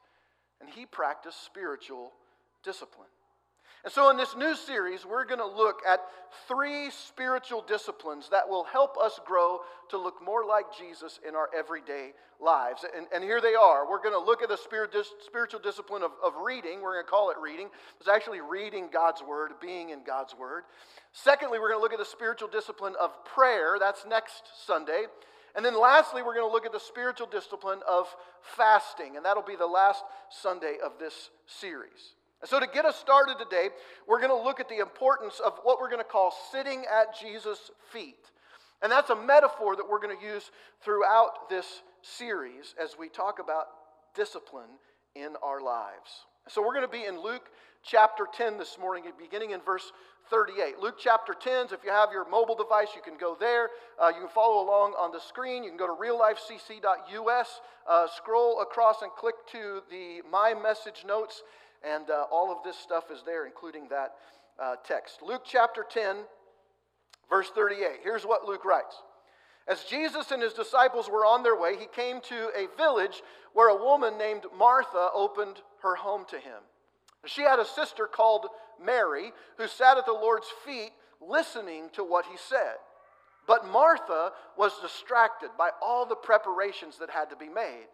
[0.61, 2.12] And he practiced spiritual
[2.62, 3.08] discipline.
[3.83, 6.01] And so, in this new series, we're going to look at
[6.47, 11.49] three spiritual disciplines that will help us grow to look more like Jesus in our
[11.57, 12.85] everyday lives.
[12.95, 13.89] And, and here they are.
[13.89, 16.83] We're going to look at the spirit, spiritual discipline of, of reading.
[16.83, 17.68] We're going to call it reading.
[17.99, 20.64] It's actually reading God's Word, being in God's Word.
[21.12, 23.78] Secondly, we're going to look at the spiritual discipline of prayer.
[23.81, 25.05] That's next Sunday.
[25.57, 29.16] And then lastly, we're going to look at the spiritual discipline of fasting.
[29.16, 32.14] And that'll be the last Sunday of this series.
[32.45, 33.68] So, to get us started today,
[34.09, 37.14] we're going to look at the importance of what we're going to call sitting at
[37.20, 38.30] Jesus' feet.
[38.82, 40.51] And that's a metaphor that we're going to use
[40.82, 43.66] throughout this series as we talk about
[44.14, 44.70] discipline
[45.14, 46.24] in our lives.
[46.49, 47.51] So, we're going to be in Luke
[47.84, 49.93] chapter 10 this morning, beginning in verse
[50.30, 50.78] 38.
[50.80, 53.68] Luke chapter 10, if you have your mobile device, you can go there.
[54.01, 55.62] Uh, you can follow along on the screen.
[55.62, 61.43] You can go to reallifecc.us, uh, scroll across and click to the My Message notes
[61.83, 64.14] and uh, all of this stuff is there, including that
[64.61, 65.20] uh, text.
[65.22, 66.16] Luke chapter 10,
[67.28, 68.01] verse 38.
[68.03, 68.97] Here's what Luke writes
[69.66, 73.22] As Jesus and his disciples were on their way, he came to a village
[73.53, 76.61] where a woman named Martha opened her home to him.
[77.26, 78.47] She had a sister called
[78.83, 82.76] Mary who sat at the Lord's feet listening to what he said.
[83.47, 87.87] But Martha was distracted by all the preparations that had to be made.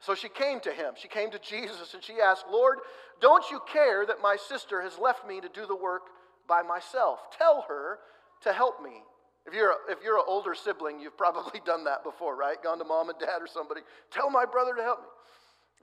[0.00, 0.94] So she came to him.
[0.96, 2.78] She came to Jesus and she asked, Lord,
[3.20, 6.02] don't you care that my sister has left me to do the work
[6.48, 7.20] by myself?
[7.36, 7.98] Tell her
[8.42, 9.02] to help me.
[9.46, 12.62] If you're, a, if you're an older sibling, you've probably done that before, right?
[12.62, 13.80] Gone to mom and dad or somebody,
[14.10, 15.08] tell my brother to help me.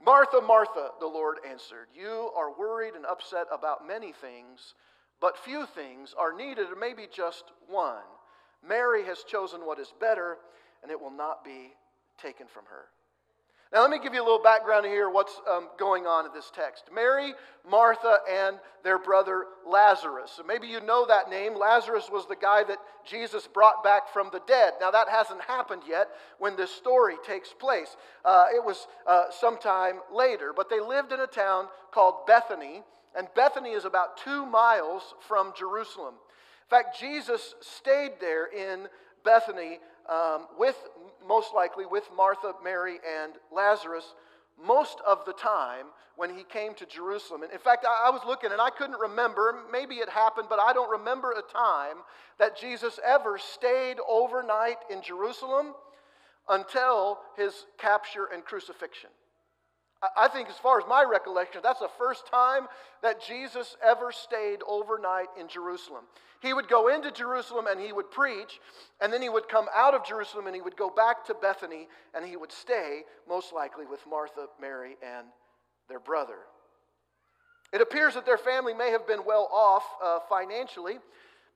[0.04, 4.74] Martha, Martha, the Lord answered, You are worried and upset about many things,
[5.20, 8.02] but few things are needed, or maybe just one.
[8.66, 10.36] Mary has chosen what is better,
[10.82, 11.72] and it will not be
[12.20, 12.86] taken from her.
[13.72, 16.50] Now, let me give you a little background here what's um, going on in this
[16.54, 16.84] text.
[16.94, 17.32] Mary,
[17.68, 20.32] Martha, and their brother Lazarus.
[20.36, 21.58] So maybe you know that name.
[21.58, 24.74] Lazarus was the guy that Jesus brought back from the dead.
[24.80, 26.08] Now, that hasn't happened yet
[26.38, 27.96] when this story takes place.
[28.24, 32.82] Uh, it was uh, sometime later, but they lived in a town called Bethany,
[33.16, 36.14] and Bethany is about two miles from Jerusalem.
[36.14, 38.88] In fact, Jesus stayed there in
[39.24, 39.78] Bethany
[40.08, 40.76] um, with
[41.26, 44.14] most likely with Martha, Mary, and Lazarus
[44.62, 45.86] most of the time
[46.16, 47.42] when he came to Jerusalem.
[47.42, 50.60] And in fact, I, I was looking and I couldn't remember, maybe it happened, but
[50.60, 51.96] I don't remember a time
[52.38, 55.74] that Jesus ever stayed overnight in Jerusalem
[56.48, 59.10] until his capture and crucifixion.
[60.16, 62.66] I think, as far as my recollection, that's the first time
[63.02, 66.04] that Jesus ever stayed overnight in Jerusalem.
[66.42, 68.60] He would go into Jerusalem and he would preach,
[69.00, 71.88] and then he would come out of Jerusalem and he would go back to Bethany
[72.14, 75.26] and he would stay, most likely, with Martha, Mary, and
[75.88, 76.36] their brother.
[77.72, 80.98] It appears that their family may have been well off uh, financially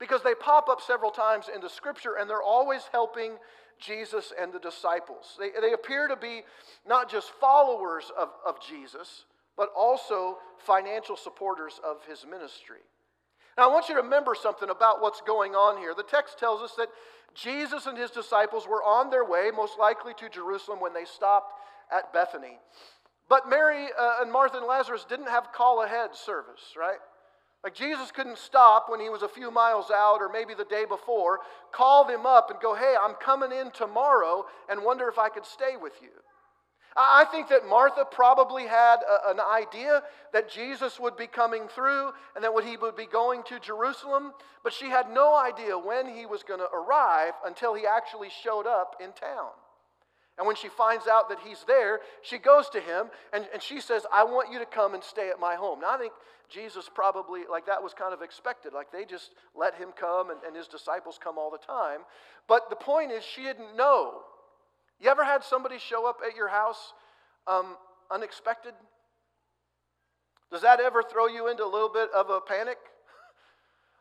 [0.01, 3.36] because they pop up several times in the scripture and they're always helping
[3.78, 5.36] Jesus and the disciples.
[5.38, 6.42] They, they appear to be
[6.86, 9.24] not just followers of, of Jesus,
[9.56, 12.80] but also financial supporters of his ministry.
[13.56, 15.92] Now, I want you to remember something about what's going on here.
[15.94, 16.88] The text tells us that
[17.34, 21.52] Jesus and his disciples were on their way, most likely to Jerusalem, when they stopped
[21.92, 22.58] at Bethany.
[23.28, 26.98] But Mary uh, and Martha and Lazarus didn't have call ahead service, right?
[27.64, 30.84] Like Jesus couldn't stop when he was a few miles out or maybe the day
[30.84, 31.40] before,
[31.72, 35.44] call him up and go, Hey, I'm coming in tomorrow and wonder if I could
[35.44, 36.11] stay with you.
[36.96, 40.02] I think that Martha probably had a, an idea
[40.32, 44.32] that Jesus would be coming through and that he would be going to Jerusalem,
[44.64, 48.66] but she had no idea when he was going to arrive until he actually showed
[48.66, 49.50] up in town.
[50.39, 53.80] And when she finds out that he's there, she goes to him and, and she
[53.80, 55.80] says, I want you to come and stay at my home.
[55.80, 56.12] Now, I think
[56.49, 58.72] Jesus probably, like that was kind of expected.
[58.72, 62.01] Like they just let him come and, and his disciples come all the time.
[62.47, 64.20] But the point is, she didn't know.
[65.01, 66.93] You ever had somebody show up at your house
[67.47, 67.76] um,
[68.11, 68.74] unexpected?
[70.51, 72.78] Does that ever throw you into a little bit of a panic?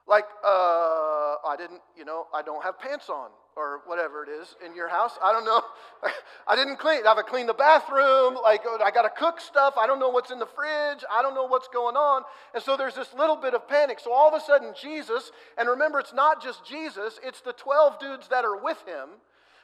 [0.07, 4.55] Like, uh, I didn't, you know, I don't have pants on or whatever it is
[4.63, 5.17] in your house.
[5.21, 5.61] I don't know.
[6.47, 7.05] I didn't clean.
[7.05, 8.37] I have to clean the bathroom.
[8.41, 9.73] Like I got to cook stuff.
[9.77, 11.03] I don't know what's in the fridge.
[11.11, 12.23] I don't know what's going on.
[12.53, 13.99] And so there's this little bit of panic.
[13.99, 17.99] So all of a sudden, Jesus, and remember, it's not just Jesus, it's the 12
[17.99, 19.09] dudes that are with him.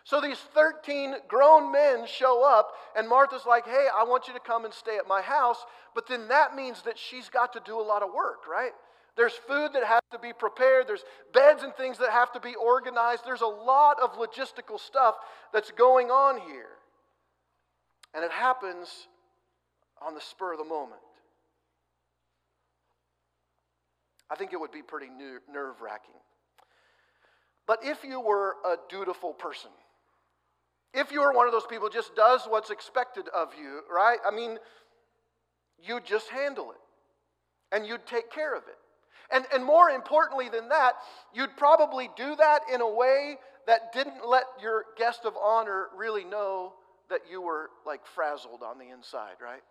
[0.06, 4.40] So these 13 grown men show up, and Martha's like, hey, I want you to
[4.40, 5.66] come and stay at my house.
[5.96, 8.74] But then that means that she's got to do a lot of work, right?
[9.16, 10.88] There's food that has to be prepared.
[10.88, 11.04] There's
[11.34, 13.24] beds and things that have to be organized.
[13.26, 15.16] There's a lot of logistical stuff
[15.54, 16.70] that's going on here.
[18.16, 19.08] And it happens
[20.02, 21.02] on the spur of the moment.
[24.32, 25.10] I think it would be pretty
[25.52, 26.16] nerve wracking.
[27.68, 29.70] But if you were a dutiful person,
[30.94, 34.18] if you were one of those people just does what's expected of you, right?
[34.26, 34.58] I mean,
[35.78, 38.78] you'd just handle it and you'd take care of it.
[39.32, 40.94] And, and more importantly than that,
[41.34, 46.24] you'd probably do that in a way that didn't let your guest of honor really
[46.24, 46.74] know
[47.10, 49.62] that you were like frazzled on the inside, right?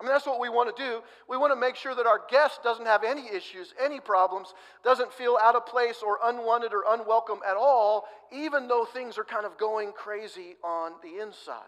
[0.00, 1.02] I mean, that's what we want to do.
[1.28, 5.12] We want to make sure that our guest doesn't have any issues, any problems, doesn't
[5.12, 9.46] feel out of place or unwanted or unwelcome at all, even though things are kind
[9.46, 11.62] of going crazy on the inside.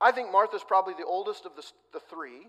[0.00, 2.46] I think Martha's probably the oldest of the, the three.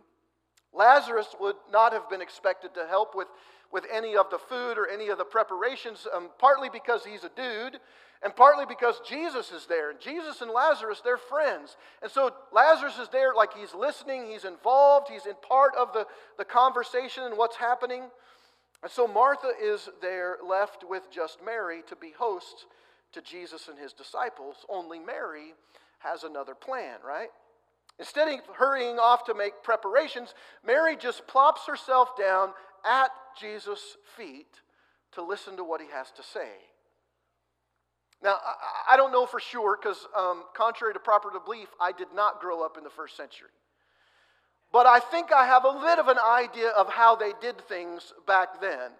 [0.73, 3.27] Lazarus would not have been expected to help with,
[3.71, 7.31] with any of the food or any of the preparations, um, partly because he's a
[7.35, 7.79] dude,
[8.21, 9.91] and partly because Jesus is there.
[9.91, 11.77] And Jesus and Lazarus, they're friends.
[12.01, 16.05] And so Lazarus is there like he's listening, he's involved, he's in part of the,
[16.37, 18.03] the conversation and what's happening.
[18.83, 22.65] And so Martha is there left with just Mary to be host
[23.13, 24.65] to Jesus and his disciples.
[24.69, 25.53] Only Mary
[25.99, 27.29] has another plan, right?
[27.99, 30.33] Instead of hurrying off to make preparations,
[30.65, 32.53] Mary just plops herself down
[32.85, 34.61] at Jesus' feet
[35.11, 36.49] to listen to what he has to say.
[38.21, 38.37] Now,
[38.89, 42.65] I, don't know for sure because, um, contrary to popular belief, I did not grow
[42.65, 43.49] up in the first century.
[44.71, 48.13] But I think I have a bit of an idea of how they did things
[48.27, 48.91] back then.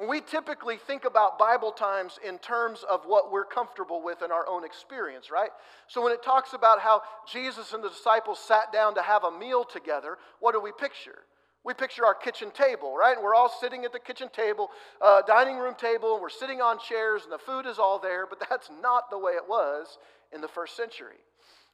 [0.00, 4.46] We typically think about Bible times in terms of what we're comfortable with in our
[4.48, 5.50] own experience, right?
[5.86, 9.30] So when it talks about how Jesus and the disciples sat down to have a
[9.30, 11.18] meal together, what do we picture?
[11.64, 13.14] We picture our kitchen table, right?
[13.14, 14.70] And we're all sitting at the kitchen table,
[15.00, 18.26] uh, dining room table, and we're sitting on chairs, and the food is all there,
[18.26, 19.98] but that's not the way it was
[20.32, 21.16] in the first century.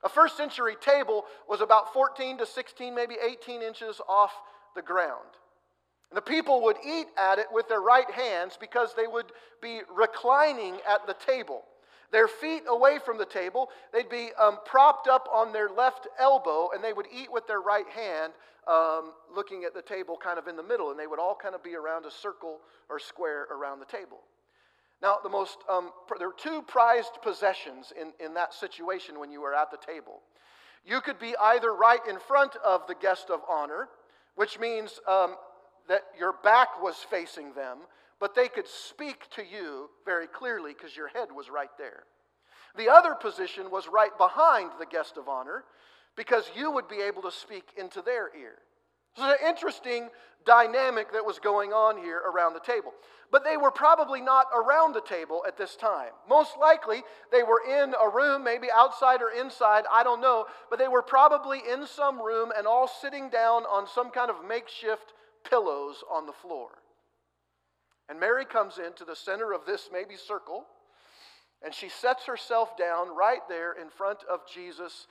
[0.05, 4.33] A first century table was about 14 to 16, maybe 18 inches off
[4.75, 5.27] the ground.
[6.11, 9.27] And the people would eat at it with their right hands because they would
[9.63, 11.63] be reclining at the table.
[12.11, 16.71] Their feet away from the table, they'd be um, propped up on their left elbow,
[16.75, 18.33] and they would eat with their right hand,
[18.67, 21.55] um, looking at the table kind of in the middle, and they would all kind
[21.55, 22.59] of be around a circle
[22.89, 24.19] or square around the table.
[25.01, 29.41] Now, the most, um, there were two prized possessions in, in that situation when you
[29.41, 30.21] were at the table.
[30.85, 33.89] You could be either right in front of the guest of honor,
[34.35, 35.37] which means um,
[35.91, 37.79] that your back was facing them,
[38.21, 42.05] but they could speak to you very clearly because your head was right there.
[42.79, 45.65] The other position was right behind the guest of honor
[46.17, 48.59] because you would be able to speak into their ear.
[49.17, 50.11] So it's an interesting
[50.47, 52.93] dynamic that was going on here around the table.
[53.33, 56.11] But they were probably not around the table at this time.
[56.29, 60.79] Most likely, they were in a room, maybe outside or inside, I don't know, but
[60.79, 65.15] they were probably in some room and all sitting down on some kind of makeshift
[65.49, 66.71] pillows on the floor.
[68.09, 70.65] And Mary comes into the center of this maybe circle,
[71.65, 75.07] and she sets herself down right there in front of Jesus,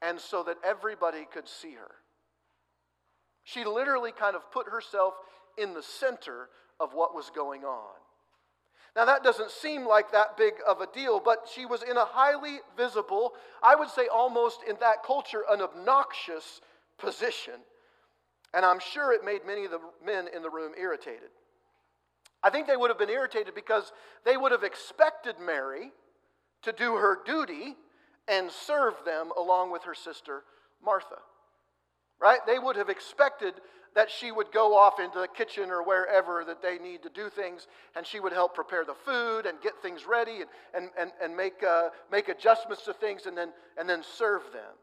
[0.00, 1.90] and so that everybody could see her.
[3.44, 5.14] She literally kind of put herself
[5.56, 6.48] in the center
[6.80, 7.96] of what was going on.
[8.96, 12.04] Now, that doesn't seem like that big of a deal, but she was in a
[12.04, 16.60] highly visible, I would say almost in that culture, an obnoxious
[16.98, 17.54] position.
[18.54, 21.30] And I'm sure it made many of the men in the room irritated.
[22.42, 23.92] I think they would have been irritated because
[24.24, 25.90] they would have expected Mary
[26.62, 27.76] to do her duty
[28.26, 30.44] and serve them along with her sister
[30.82, 31.18] Martha.
[32.20, 32.40] Right?
[32.46, 33.54] They would have expected
[33.94, 37.28] that she would go off into the kitchen or wherever that they need to do
[37.28, 41.10] things, and she would help prepare the food and get things ready and, and, and,
[41.22, 44.74] and make, uh, make adjustments to things and then, and then serve them.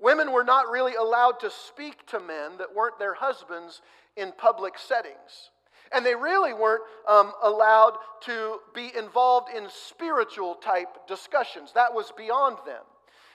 [0.00, 3.82] Women were not really allowed to speak to men that weren't their husbands
[4.16, 5.50] in public settings.
[5.92, 11.72] And they really weren't um, allowed to be involved in spiritual type discussions.
[11.74, 12.82] That was beyond them.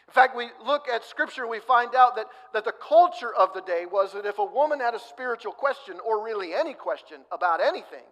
[0.08, 3.62] In fact, we look at Scripture we find out that, that the culture of the
[3.62, 7.60] day was that if a woman had a spiritual question, or really any question about
[7.60, 8.06] anything,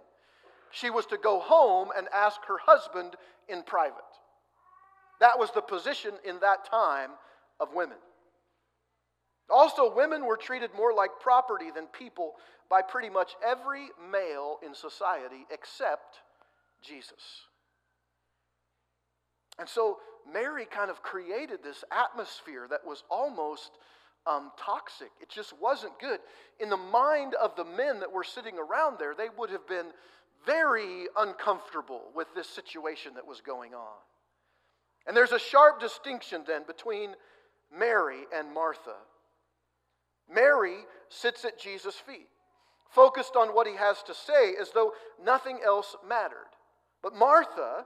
[0.71, 3.15] she was to go home and ask her husband
[3.47, 4.01] in private.
[5.19, 7.11] That was the position in that time
[7.59, 7.97] of women.
[9.49, 12.33] Also, women were treated more like property than people
[12.69, 16.17] by pretty much every male in society except
[16.81, 17.47] Jesus.
[19.59, 19.99] And so
[20.31, 23.71] Mary kind of created this atmosphere that was almost
[24.25, 25.11] um, toxic.
[25.21, 26.19] It just wasn't good.
[26.59, 29.87] In the mind of the men that were sitting around there, they would have been
[30.45, 33.97] very uncomfortable with this situation that was going on.
[35.05, 37.11] And there's a sharp distinction then between
[37.77, 38.95] Mary and Martha.
[40.31, 40.77] Mary
[41.09, 42.27] sits at Jesus' feet,
[42.89, 44.93] focused on what he has to say as though
[45.23, 46.49] nothing else mattered.
[47.01, 47.85] But Martha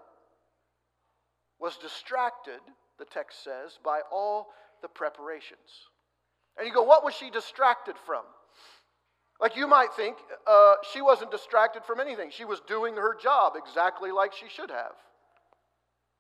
[1.60, 2.60] was distracted,
[3.00, 4.48] the text says, by all
[4.82, 5.90] the preparations.
[6.58, 8.24] And you go, what was she distracted from?
[9.40, 10.18] Like you might think,
[10.48, 12.32] uh, she wasn't distracted from anything.
[12.32, 14.94] She was doing her job exactly like she should have.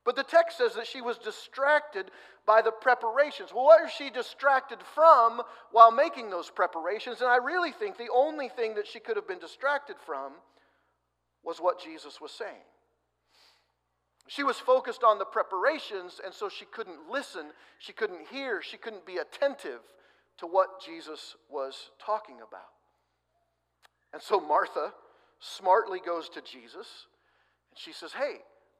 [0.07, 2.11] But the text says that she was distracted
[2.45, 3.49] by the preparations.
[3.53, 5.41] Well, what is she distracted from
[5.73, 7.19] while making those preparations?
[7.19, 10.31] And I really think the only thing that she could have been distracted from
[11.43, 12.63] was what Jesus was saying.
[14.29, 17.47] She was focused on the preparations, and so she couldn't listen,
[17.79, 19.81] she couldn't hear, she couldn't be attentive
[20.37, 22.71] to what Jesus was talking about.
[24.13, 24.93] And so Martha
[25.41, 27.07] smartly goes to Jesus
[27.71, 28.37] and she says, Hey,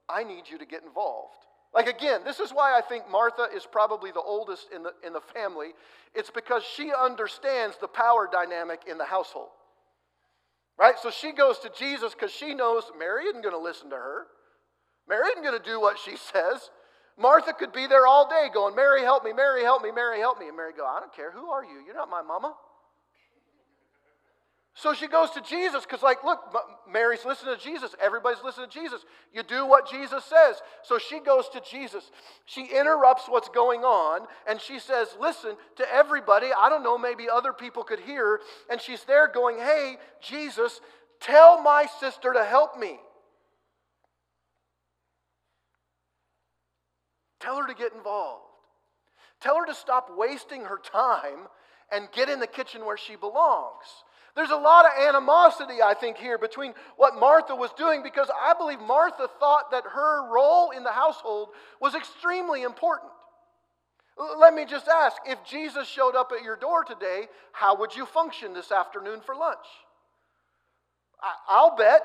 [0.09, 1.35] I need you to get involved.
[1.73, 5.13] Like, again, this is why I think Martha is probably the oldest in the, in
[5.13, 5.69] the family.
[6.15, 9.49] It's because she understands the power dynamic in the household.
[10.79, 10.95] Right?
[11.01, 14.27] So she goes to Jesus because she knows Mary isn't going to listen to her.
[15.09, 16.69] Mary isn't going to do what she says.
[17.17, 20.39] Martha could be there all day going, Mary, help me, Mary, help me, Mary, help
[20.39, 20.47] me.
[20.47, 21.31] And Mary go, I don't care.
[21.31, 21.81] Who are you?
[21.85, 22.53] You're not my mama.
[24.79, 26.39] So she goes to Jesus because, like, look,
[26.87, 27.95] Mary's listening to Jesus.
[27.99, 29.01] Everybody's listening to Jesus.
[29.33, 30.61] You do what Jesus says.
[30.83, 32.11] So she goes to Jesus.
[32.45, 36.49] She interrupts what's going on and she says, Listen to everybody.
[36.55, 38.39] I don't know, maybe other people could hear.
[38.69, 40.79] And she's there going, Hey, Jesus,
[41.19, 42.99] Tell my sister to help me.
[47.39, 48.43] Tell her to get involved.
[49.39, 51.47] Tell her to stop wasting her time
[51.91, 53.85] and get in the kitchen where she belongs.
[54.37, 58.53] There's a lot of animosity, I think, here between what Martha was doing because I
[58.53, 61.49] believe Martha thought that her role in the household
[61.81, 63.11] was extremely important.
[64.37, 68.05] Let me just ask if Jesus showed up at your door today, how would you
[68.05, 69.65] function this afternoon for lunch?
[71.49, 72.03] I'll bet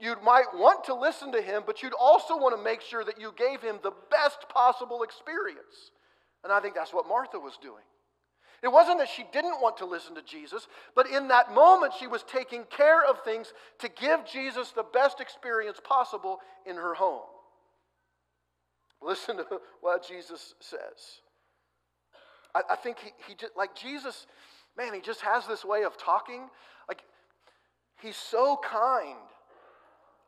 [0.00, 3.20] you might want to listen to him, but you'd also want to make sure that
[3.20, 5.90] you gave him the best possible experience.
[6.44, 7.84] And I think that's what Martha was doing.
[8.62, 12.06] It wasn't that she didn't want to listen to Jesus, but in that moment, she
[12.06, 17.22] was taking care of things to give Jesus the best experience possible in her home.
[19.02, 19.46] Listen to
[19.80, 21.20] what Jesus says.
[22.54, 24.28] I, I think he, he just, like Jesus,
[24.78, 26.48] man, he just has this way of talking.
[26.88, 27.02] Like,
[28.00, 29.18] he's so kind.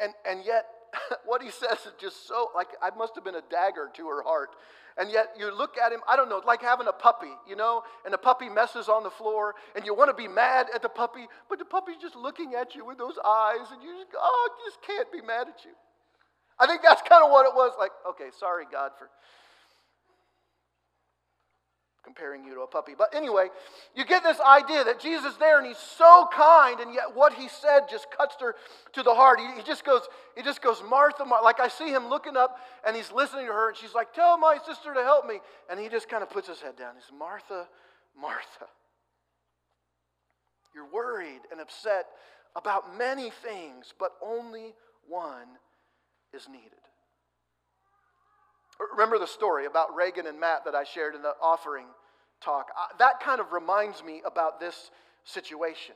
[0.01, 0.67] And, and yet,
[1.25, 4.23] what he says is just so, like, I must have been a dagger to her
[4.23, 4.51] heart
[4.97, 7.83] and yet you look at him, I don't know, like having a puppy, you know,
[8.05, 10.89] and the puppy messes on the floor, and you want to be mad at the
[10.89, 14.49] puppy, but the puppy's just looking at you with those eyes, and you just, oh,
[14.65, 15.73] just can't be mad at you.
[16.59, 19.11] I think that's kind of what it was like, okay, sorry, God, for
[22.05, 22.93] comparing you to a puppy.
[22.97, 23.49] But anyway,
[23.95, 27.33] you get this idea that Jesus is there and he's so kind, and yet what
[27.33, 28.55] he said just cuts her
[28.93, 29.41] to the heart.
[29.41, 30.03] He, he just goes,
[30.37, 31.45] he just goes, Martha, Martha.
[31.45, 34.39] Like I see him looking up and he's listening to her, and she's like, Tell
[34.39, 35.41] my sister to help me.
[35.71, 36.95] And he just kind of puts his head down.
[36.95, 37.67] He's Martha,
[38.19, 38.69] Martha.
[40.75, 42.07] You're worried and upset
[42.57, 44.75] about many things, but only
[45.09, 45.47] one
[46.33, 46.84] is needed.
[48.93, 51.87] Remember the story about Reagan and Matt that I shared in the offering
[52.41, 52.69] talk?
[52.99, 54.91] That kind of reminds me about this
[55.25, 55.95] situation.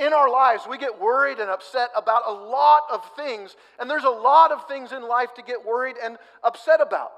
[0.00, 4.04] In our lives, we get worried and upset about a lot of things, and there's
[4.04, 7.12] a lot of things in life to get worried and upset about.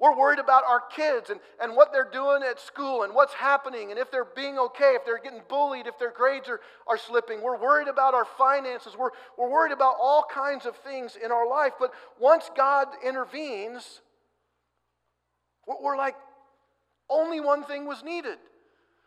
[0.00, 3.90] We're worried about our kids and, and what they're doing at school and what's happening
[3.90, 7.40] and if they're being okay, if they're getting bullied, if their grades are, are slipping.
[7.40, 8.96] We're worried about our finances.
[8.98, 11.74] We're, we're worried about all kinds of things in our life.
[11.78, 14.00] But once God intervenes,
[15.66, 16.14] we're like,
[17.08, 18.38] only one thing was needed.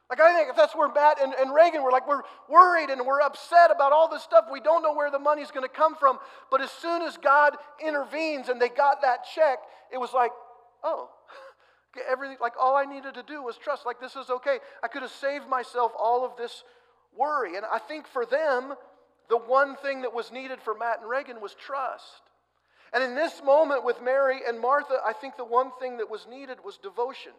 [0.10, 3.06] Like, I think if that's where Matt and, and Reagan were like, we're worried and
[3.06, 4.46] we're upset about all this stuff.
[4.52, 6.18] We don't know where the money's going to come from.
[6.50, 9.60] But as soon as God intervenes and they got that check,
[9.92, 10.32] it was like,
[10.84, 11.10] oh,
[12.10, 14.60] everything, like all I needed to do was trust, like this is okay.
[14.82, 16.64] I could have saved myself all of this
[17.18, 17.58] worry.
[17.58, 18.76] And I think for them,
[19.30, 22.22] the one thing that was needed for Matt and Reagan was trust.
[22.94, 26.26] And in this moment with Mary and Martha, I think the one thing that was
[26.30, 27.34] needed was devotion.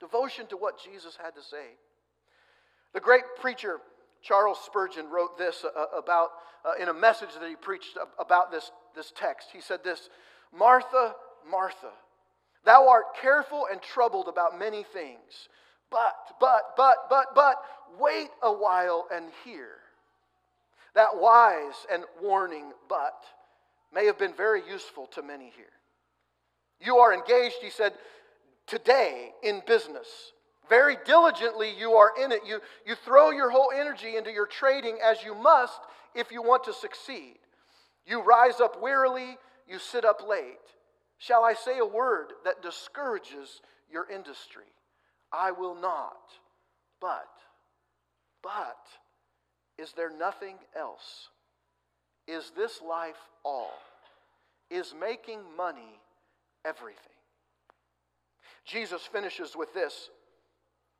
[0.00, 1.76] Devotion to what Jesus had to say.
[2.92, 3.80] The great preacher
[4.22, 6.30] Charles Spurgeon wrote this uh, uh, about,
[6.64, 9.48] uh, in a message that he preached about this, this text.
[9.52, 10.10] He said this
[10.56, 11.14] Martha,
[11.48, 11.90] Martha,
[12.64, 15.48] thou art careful and troubled about many things,
[15.90, 17.56] but, but, but, but, but,
[17.98, 19.68] wait a while and hear.
[20.94, 23.24] That wise and warning but
[23.94, 25.66] may have been very useful to many here.
[26.80, 27.92] You are engaged, he said,
[28.66, 30.06] today in business.
[30.68, 32.42] Very diligently, you are in it.
[32.46, 35.80] You, you throw your whole energy into your trading as you must
[36.14, 37.38] if you want to succeed.
[38.06, 39.36] You rise up wearily,
[39.68, 40.58] you sit up late.
[41.18, 43.60] Shall I say a word that discourages
[43.90, 44.64] your industry?
[45.32, 46.16] I will not.
[47.00, 47.28] But,
[48.42, 48.78] but,
[49.78, 51.28] is there nothing else?
[52.30, 53.72] Is this life all?
[54.70, 56.00] Is making money
[56.64, 56.96] everything?
[58.64, 60.10] Jesus finishes with this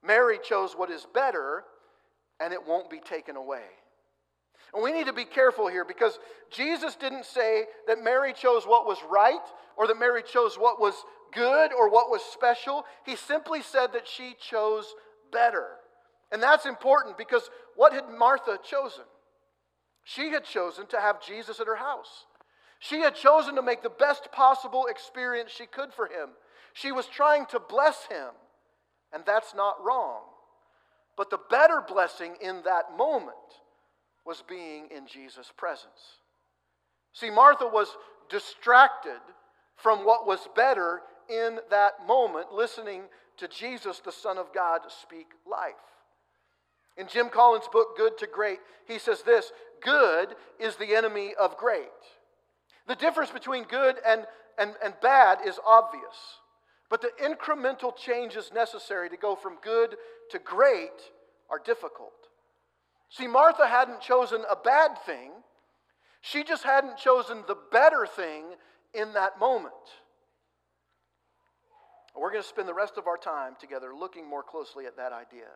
[0.03, 1.63] Mary chose what is better,
[2.41, 3.65] and it won't be taken away.
[4.73, 6.19] And we need to be careful here because
[6.51, 9.39] Jesus didn't say that Mary chose what was right
[9.77, 10.95] or that Mary chose what was
[11.33, 12.85] good or what was special.
[13.05, 14.95] He simply said that she chose
[15.33, 15.67] better.
[16.33, 19.05] And that's important because what had Martha chosen?
[20.15, 22.25] She had chosen to have Jesus at her house.
[22.81, 26.31] She had chosen to make the best possible experience she could for him.
[26.73, 28.31] She was trying to bless him,
[29.13, 30.23] and that's not wrong.
[31.17, 33.37] But the better blessing in that moment
[34.27, 36.19] was being in Jesus' presence.
[37.13, 37.97] See, Martha was
[38.29, 39.21] distracted
[39.77, 43.03] from what was better in that moment, listening
[43.37, 45.75] to Jesus, the Son of God, speak life.
[46.97, 49.53] In Jim Collins' book, Good to Great, he says this
[49.83, 51.89] good is the enemy of great.
[52.87, 54.27] The difference between good and,
[54.59, 56.39] and, and bad is obvious,
[56.89, 59.97] but the incremental changes necessary to go from good
[60.31, 60.89] to great
[61.51, 62.13] are difficult.
[63.11, 65.31] See, Martha hadn't chosen a bad thing,
[66.21, 68.45] she just hadn't chosen the better thing
[68.93, 69.75] in that moment.
[72.17, 75.13] We're going to spend the rest of our time together looking more closely at that
[75.13, 75.49] idea.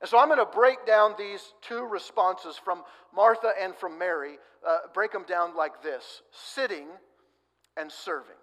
[0.00, 2.82] And so I'm going to break down these two responses from
[3.14, 6.86] Martha and from Mary, uh, break them down like this sitting
[7.76, 8.36] and serving.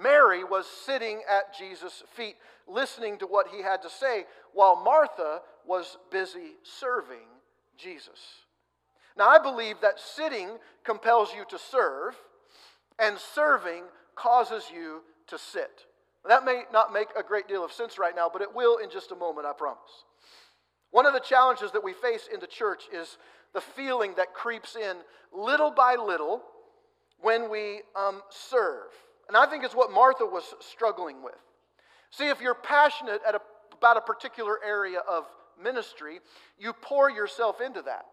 [0.00, 2.36] Mary was sitting at Jesus' feet,
[2.66, 7.28] listening to what he had to say, while Martha was busy serving
[7.76, 8.18] Jesus.
[9.16, 10.50] Now, I believe that sitting
[10.82, 12.16] compels you to serve,
[12.98, 13.84] and serving
[14.16, 15.86] causes you to sit.
[16.26, 18.90] That may not make a great deal of sense right now, but it will in
[18.90, 20.04] just a moment, I promise.
[20.94, 23.18] One of the challenges that we face in the church is
[23.52, 24.98] the feeling that creeps in
[25.32, 26.40] little by little
[27.20, 28.92] when we um, serve.
[29.26, 31.34] And I think it's what Martha was struggling with.
[32.10, 33.40] See, if you're passionate a,
[33.76, 35.24] about a particular area of
[35.60, 36.20] ministry,
[36.60, 38.04] you pour yourself into that.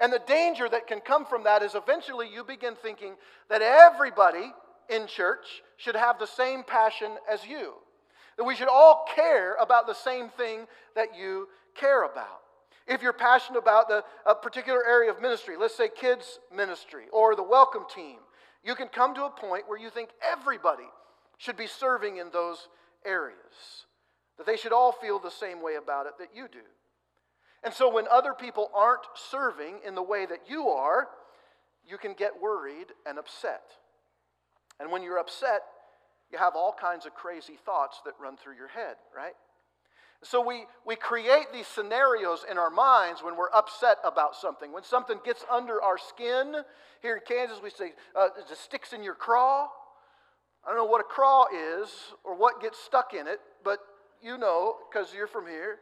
[0.00, 3.14] And the danger that can come from that is eventually you begin thinking
[3.48, 4.52] that everybody
[4.90, 7.74] in church should have the same passion as you.
[8.38, 10.66] That we should all care about the same thing
[10.96, 11.46] that you
[11.78, 12.40] care about.
[12.86, 17.36] If you're passionate about the, a particular area of ministry, let's say kids' ministry or
[17.36, 18.16] the welcome team,
[18.64, 20.88] you can come to a point where you think everybody
[21.36, 22.68] should be serving in those
[23.04, 23.84] areas.
[24.38, 26.64] That they should all feel the same way about it that you do.
[27.62, 31.08] And so when other people aren't serving in the way that you are,
[31.86, 33.62] you can get worried and upset.
[34.80, 35.62] And when you're upset,
[36.30, 39.34] you have all kinds of crazy thoughts that run through your head, right?
[40.24, 44.72] So we, we create these scenarios in our minds when we're upset about something.
[44.72, 46.56] When something gets under our skin,
[47.02, 49.68] here in Kansas we say, uh, it sticks in your craw.
[50.64, 51.46] I don't know what a craw
[51.80, 51.88] is
[52.24, 53.78] or what gets stuck in it, but
[54.20, 55.78] you know because you're from here.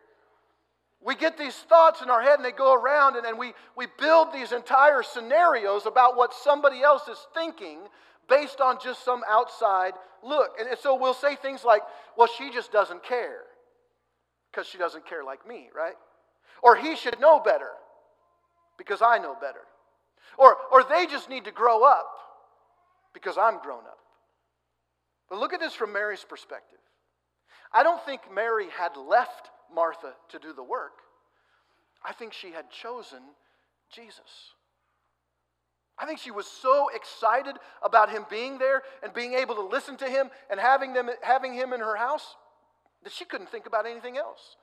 [1.03, 3.87] We get these thoughts in our head and they go around, and, and we, we
[3.99, 7.79] build these entire scenarios about what somebody else is thinking
[8.29, 10.51] based on just some outside look.
[10.59, 11.83] And, and so we'll say things like,
[12.19, 13.46] well, she just doesn't care
[14.57, 15.97] because she doesn't care like me, right?
[16.63, 17.73] Or he should know better
[18.79, 19.61] because I know better.
[20.39, 22.09] Or, or they just need to grow up
[23.13, 23.99] because I'm grown up.
[25.29, 26.79] But look at this from Mary's perspective.
[27.71, 30.93] I don't think Mary had left Martha to do the work,
[32.05, 33.19] I think she had chosen
[33.93, 34.55] Jesus.
[35.99, 39.97] I think she was so excited about him being there and being able to listen
[39.97, 42.37] to him and having, them, having him in her house
[43.07, 44.57] that she couldn't think about anything else.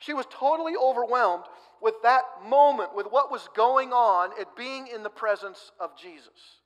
[0.00, 1.44] She was totally overwhelmed
[1.80, 6.60] with that moment, with what was going on at being in the presence of Jesus.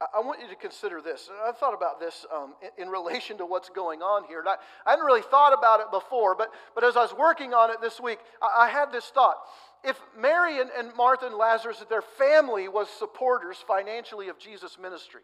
[0.00, 1.28] I want you to consider this.
[1.44, 4.38] I thought about this um, in, relation to what's going on here.
[4.38, 4.54] And I,
[4.86, 7.80] I, hadn't really thought about it before, but, but as I was working on it
[7.80, 9.36] this week, I, I had this thought.
[9.82, 15.22] If Mary and, and Martha and Lazarus, their family was supporters financially of Jesus' ministry,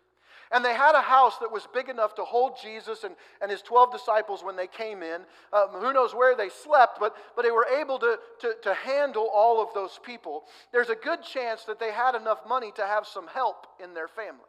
[0.53, 3.63] and they had a house that was big enough to hold Jesus and, and his
[3.63, 5.21] 12 disciples when they came in.
[5.53, 9.29] Um, who knows where they slept, but, but they were able to, to, to handle
[9.33, 10.43] all of those people.
[10.73, 14.09] There's a good chance that they had enough money to have some help in their
[14.09, 14.41] family.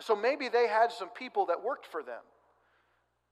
[0.00, 2.22] So maybe they had some people that worked for them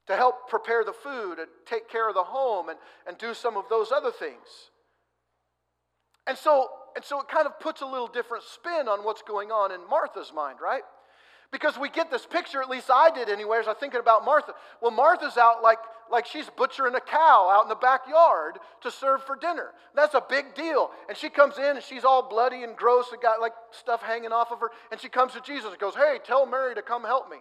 [0.09, 3.57] to help prepare the food and take care of the home and, and do some
[3.57, 4.71] of those other things.
[6.27, 9.51] And so, and so it kind of puts a little different spin on what's going
[9.51, 10.83] on in Martha's mind, right?
[11.53, 14.53] Because we get this picture, at least I did anyway, as I'm thinking about Martha.
[14.81, 15.79] Well, Martha's out like,
[16.11, 19.71] like she's butchering a cow out in the backyard to serve for dinner.
[19.97, 20.91] That's a big deal.
[21.09, 24.31] And she comes in and she's all bloody and gross and got like stuff hanging
[24.31, 24.71] off of her.
[24.93, 27.39] And she comes to Jesus and goes, Hey, tell Mary to come help me.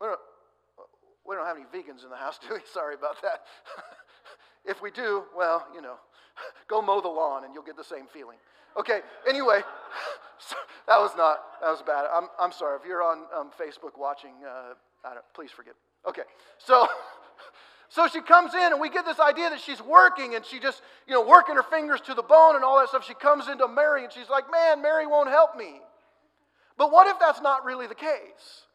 [0.00, 0.20] We don't,
[1.26, 2.60] we don't have any vegans in the house, do we?
[2.72, 3.42] Sorry about that.
[4.64, 5.94] if we do, well, you know,
[6.68, 8.38] go mow the lawn and you'll get the same feeling.
[8.78, 9.60] Okay, anyway,
[10.86, 12.04] that was not, that was bad.
[12.12, 12.78] I'm, I'm sorry.
[12.80, 14.74] If you're on um, Facebook watching, uh,
[15.34, 16.10] please forgive me.
[16.10, 16.22] Okay,
[16.58, 16.86] so,
[17.88, 20.82] so she comes in and we get this idea that she's working and she just,
[21.06, 23.06] you know, working her fingers to the bone and all that stuff.
[23.06, 25.80] She comes into Mary and she's like, man, Mary won't help me.
[26.76, 28.66] But what if that's not really the case?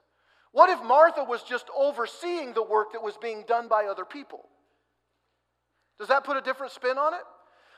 [0.51, 4.49] What if Martha was just overseeing the work that was being done by other people?
[5.99, 7.21] Does that put a different spin on it?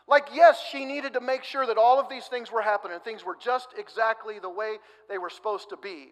[0.08, 3.24] Like, yes, she needed to make sure that all of these things were happening, things
[3.24, 4.78] were just exactly the way
[5.10, 6.10] they were supposed to be.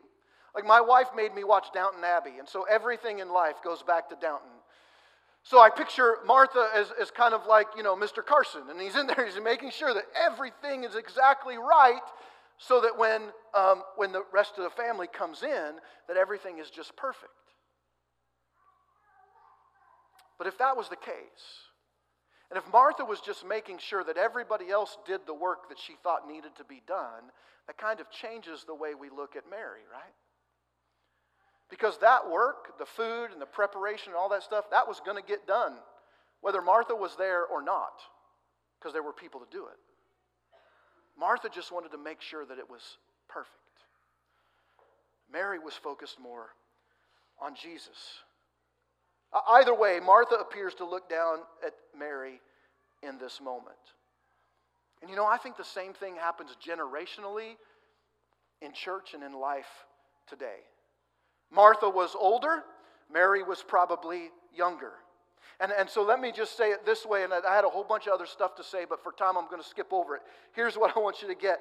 [0.56, 4.10] Like, my wife made me watch Downton Abbey, and so everything in life goes back
[4.10, 4.50] to Downton.
[5.44, 8.26] So I picture Martha as, as kind of like, you know, Mr.
[8.26, 12.02] Carson, and he's in there, he's making sure that everything is exactly right
[12.58, 13.22] so that when,
[13.58, 15.74] um, when the rest of the family comes in,
[16.08, 17.32] that everything is just perfect.
[20.38, 21.70] But if that was the case,
[22.52, 25.93] and if Martha was just making sure that everybody else did the work that she
[26.04, 27.32] thought needed to be done,
[27.66, 30.14] that kind of changes the way we look at Mary, right?
[31.70, 35.16] Because that work, the food and the preparation and all that stuff, that was going
[35.16, 35.76] to get done,
[36.41, 38.02] whether Martha was there or not,
[38.78, 39.80] because there were people to do it.
[41.18, 42.97] Martha just wanted to make sure that it was
[43.30, 43.56] perfect.
[45.32, 46.49] Mary was focused more
[47.41, 48.20] on Jesus.
[49.34, 52.41] Uh, either way, Martha appears to look down at Mary
[53.03, 53.75] in this moment.
[55.01, 57.55] And you know, I think the same thing happens generationally
[58.61, 59.86] in church and in life
[60.27, 60.59] today.
[61.51, 62.63] Martha was older,
[63.11, 64.91] Mary was probably younger.
[65.59, 67.84] And, and so let me just say it this way, and I had a whole
[67.84, 70.21] bunch of other stuff to say, but for time I'm going to skip over it.
[70.53, 71.59] Here's what I want you to get.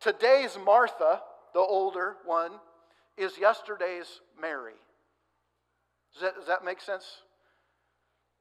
[0.00, 1.20] Today's Martha,
[1.52, 2.52] the older one,
[3.16, 4.74] is yesterday's Mary.
[6.14, 7.04] Does that, does that make sense?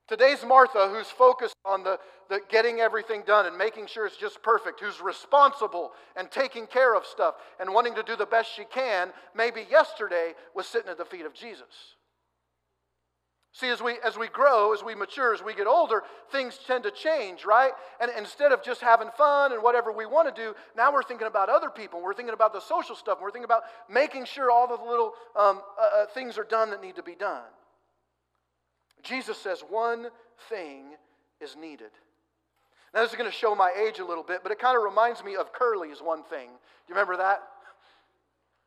[0.07, 1.97] Today's Martha, who's focused on the,
[2.29, 6.93] the getting everything done and making sure it's just perfect, who's responsible and taking care
[6.95, 10.97] of stuff and wanting to do the best she can, maybe yesterday was sitting at
[10.97, 11.95] the feet of Jesus.
[13.53, 16.01] See, as we, as we grow, as we mature, as we get older,
[16.31, 17.71] things tend to change, right?
[18.01, 21.27] And instead of just having fun and whatever we want to do, now we're thinking
[21.27, 22.01] about other people.
[22.01, 23.19] We're thinking about the social stuff.
[23.21, 26.81] We're thinking about making sure all the little um, uh, uh, things are done that
[26.81, 27.43] need to be done.
[29.03, 30.07] Jesus says one
[30.49, 30.85] thing
[31.41, 31.91] is needed.
[32.93, 34.83] Now, this is going to show my age a little bit, but it kind of
[34.83, 36.47] reminds me of Curly's one thing.
[36.47, 37.41] Do you remember that?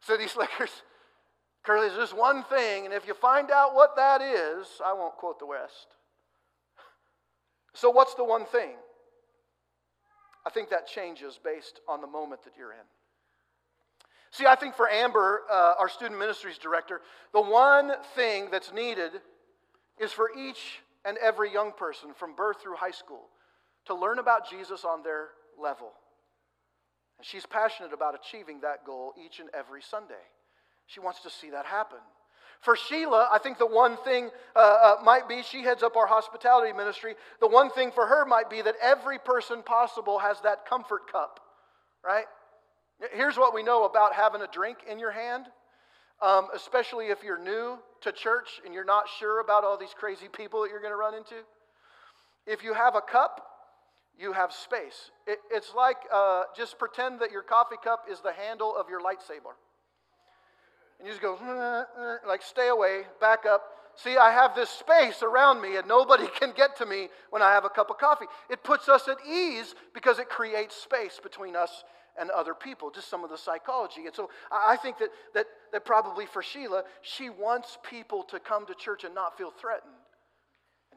[0.00, 0.70] City Slickers.
[1.62, 5.16] Curly, there's just one thing, and if you find out what that is, I won't
[5.16, 5.86] quote the West.
[7.74, 8.70] So, what's the one thing?
[10.46, 12.86] I think that changes based on the moment that you're in.
[14.30, 17.02] See, I think for Amber, uh, our student ministries director,
[17.34, 19.12] the one thing that's needed
[19.98, 23.28] is for each and every young person from birth through high school
[23.86, 25.28] to learn about Jesus on their
[25.60, 25.92] level.
[27.18, 30.14] And she's passionate about achieving that goal each and every Sunday.
[30.86, 31.98] She wants to see that happen.
[32.60, 36.06] For Sheila, I think the one thing uh, uh, might be she heads up our
[36.06, 37.14] hospitality ministry.
[37.40, 41.40] The one thing for her might be that every person possible has that comfort cup,
[42.04, 42.24] right?
[43.12, 45.46] Here's what we know about having a drink in your hand,
[46.22, 50.28] um, especially if you're new to church and you're not sure about all these crazy
[50.28, 51.36] people that you're going to run into.
[52.46, 53.42] If you have a cup,
[54.18, 55.10] you have space.
[55.26, 59.00] It, it's like uh, just pretend that your coffee cup is the handle of your
[59.00, 59.54] lightsaber.
[60.98, 63.62] And you just go, uh, uh, like, stay away, back up.
[63.96, 67.50] See, I have this space around me, and nobody can get to me when I
[67.50, 68.26] have a cup of coffee.
[68.48, 71.84] It puts us at ease because it creates space between us
[72.18, 74.06] and other people, just some of the psychology.
[74.06, 78.66] And so I think that, that, that probably for Sheila, she wants people to come
[78.66, 79.92] to church and not feel threatened,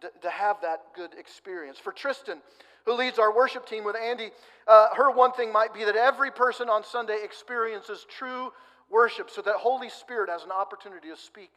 [0.01, 1.77] to, to have that good experience.
[1.77, 2.39] For Tristan,
[2.85, 4.31] who leads our worship team with Andy,
[4.67, 8.51] uh, her one thing might be that every person on Sunday experiences true
[8.89, 11.51] worship so that Holy Spirit has an opportunity to speak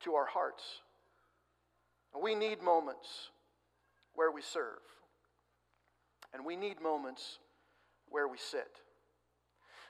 [0.00, 0.62] to our hearts.
[2.20, 3.30] We need moments
[4.14, 4.78] where we serve,
[6.32, 7.38] and we need moments
[8.08, 8.80] where we sit.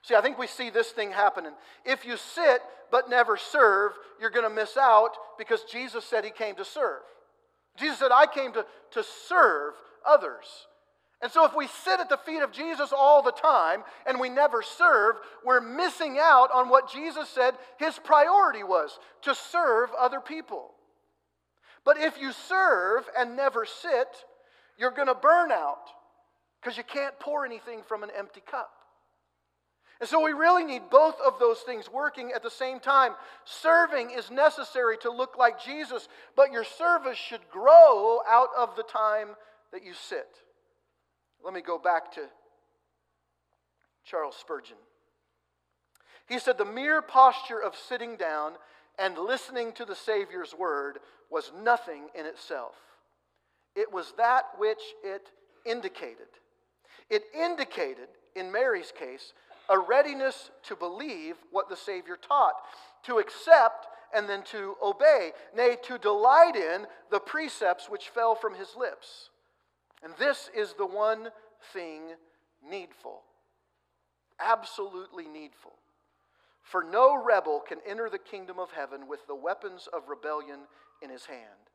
[0.04, 1.52] See, I think we see this thing happening.
[1.82, 6.30] If you sit but never serve, you're going to miss out because Jesus said he
[6.30, 7.00] came to serve.
[7.78, 9.72] Jesus said, I came to, to serve
[10.06, 10.44] others.
[11.22, 14.28] And so, if we sit at the feet of Jesus all the time and we
[14.28, 20.20] never serve, we're missing out on what Jesus said his priority was to serve other
[20.20, 20.72] people.
[21.82, 24.08] But if you serve and never sit,
[24.76, 25.88] you're going to burn out
[26.60, 28.70] because you can't pour anything from an empty cup.
[30.04, 33.12] And so we really need both of those things working at the same time.
[33.46, 38.82] Serving is necessary to look like Jesus, but your service should grow out of the
[38.82, 39.28] time
[39.72, 40.28] that you sit.
[41.42, 42.20] Let me go back to
[44.04, 44.76] Charles Spurgeon.
[46.28, 48.56] He said, The mere posture of sitting down
[48.98, 50.98] and listening to the Savior's word
[51.30, 52.74] was nothing in itself.
[53.74, 55.30] It was that which it
[55.64, 56.28] indicated.
[57.08, 59.32] It indicated, in Mary's case,
[59.68, 62.54] a readiness to believe what the Savior taught,
[63.04, 68.54] to accept and then to obey, nay, to delight in the precepts which fell from
[68.54, 69.30] his lips.
[70.02, 71.28] And this is the one
[71.72, 72.02] thing
[72.68, 73.22] needful.
[74.40, 75.72] Absolutely needful.
[76.62, 80.60] For no rebel can enter the kingdom of heaven with the weapons of rebellion
[81.02, 81.70] in his hand.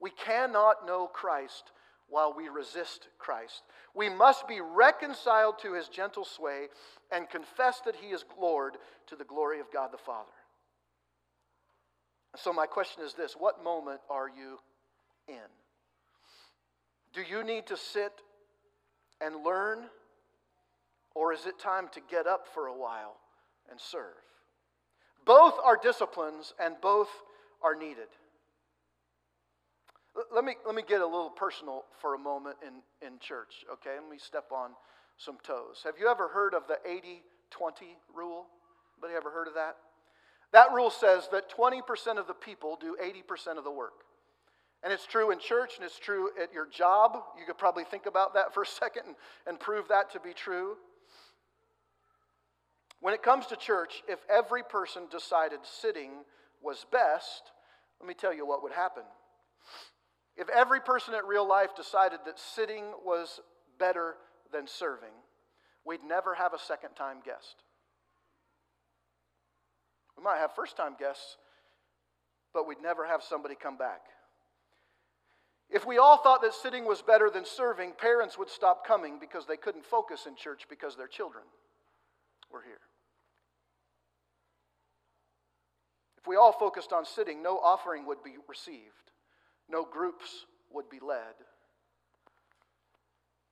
[0.00, 1.72] We cannot know Christ
[2.10, 3.62] while we resist Christ.
[3.94, 6.66] We must be reconciled to his gentle sway
[7.10, 10.28] and confess that he is Lord to the glory of God the Father.
[12.36, 14.58] So, my question is this what moment are you
[15.28, 15.48] in?
[17.12, 18.12] Do you need to sit
[19.20, 19.78] and learn?
[21.14, 23.16] Or is it time to get up for a while
[23.68, 24.14] and serve?
[25.26, 27.08] Both are disciplines and both
[27.62, 28.06] are needed.
[30.32, 33.96] Let me, let me get a little personal for a moment in, in church, okay?
[34.00, 34.70] Let me step on
[35.16, 35.82] some toes.
[35.84, 38.46] Have you ever heard of the 80 20 rule?
[38.96, 39.76] Anybody ever heard of that?
[40.52, 44.04] That rule says that 20% of the people do 80% of the work.
[44.82, 47.18] And it's true in church and it's true at your job.
[47.38, 49.16] You could probably think about that for a second and,
[49.46, 50.76] and prove that to be true.
[53.00, 56.10] When it comes to church, if every person decided sitting
[56.62, 57.52] was best,
[57.98, 59.04] let me tell you what would happen.
[60.40, 63.40] If every person at real life decided that sitting was
[63.78, 64.14] better
[64.50, 65.12] than serving,
[65.84, 67.56] we'd never have a second time guest.
[70.16, 71.36] We might have first time guests,
[72.54, 74.00] but we'd never have somebody come back.
[75.68, 79.46] If we all thought that sitting was better than serving, parents would stop coming because
[79.46, 81.44] they couldn't focus in church because their children
[82.50, 82.80] were here.
[86.16, 89.09] If we all focused on sitting, no offering would be received,
[89.70, 91.34] no groups would be led,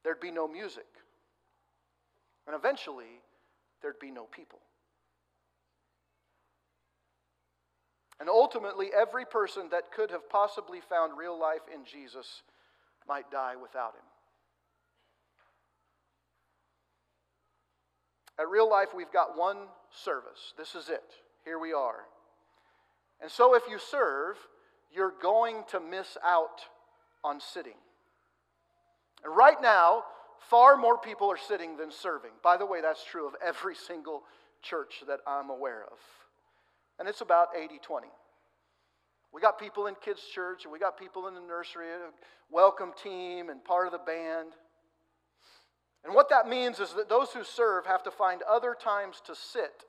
[0.04, 0.86] there'd be no music,
[2.46, 3.20] and eventually
[3.82, 4.58] there'd be no people.
[8.20, 12.42] And ultimately, every person that could have possibly found real life in Jesus
[13.06, 14.02] might die without him.
[18.40, 19.56] At real life, we've got one
[19.90, 20.54] service.
[20.56, 21.04] This is it.
[21.44, 22.06] Here we are.
[23.20, 24.36] And so, if you serve,
[24.94, 26.62] you're going to miss out
[27.24, 27.76] on sitting.
[29.24, 30.04] And right now,
[30.48, 32.30] far more people are sitting than serving.
[32.42, 34.22] By the way, that's true of every single
[34.62, 35.98] church that I'm aware of
[36.98, 38.08] and it's about 80 20.
[39.32, 41.86] We got people in kids' church, and we got people in the nursery,
[42.50, 44.52] welcome team, and part of the band.
[46.04, 49.34] And what that means is that those who serve have to find other times to
[49.34, 49.84] sit,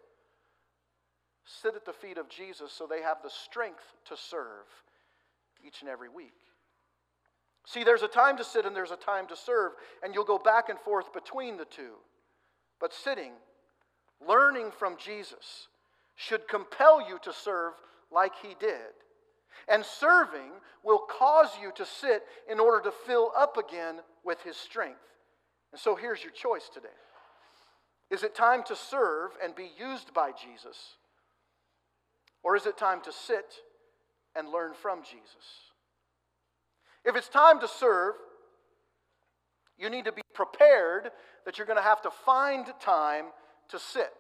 [1.45, 4.66] sit at the feet of Jesus so they have the strength to serve
[5.66, 6.34] each and every week.
[7.66, 10.39] See, there's a time to sit and there's a time to serve, and you'll go
[10.39, 11.95] back and forth between the two.
[12.80, 13.34] But sitting,
[14.28, 15.68] learning from Jesus,
[16.16, 17.74] should compel you to serve
[18.12, 18.93] like he did.
[19.68, 20.51] And serving
[20.84, 24.99] will cause you to sit in order to fill up again with his strength.
[25.72, 26.88] And so here's your choice today
[28.10, 30.95] Is it time to serve and be used by Jesus?
[32.41, 33.53] Or is it time to sit
[34.36, 35.71] and learn from Jesus?
[37.05, 38.15] If it's time to serve,
[39.77, 41.11] you need to be prepared
[41.45, 43.25] that you're going to have to find time
[43.69, 44.13] to sit.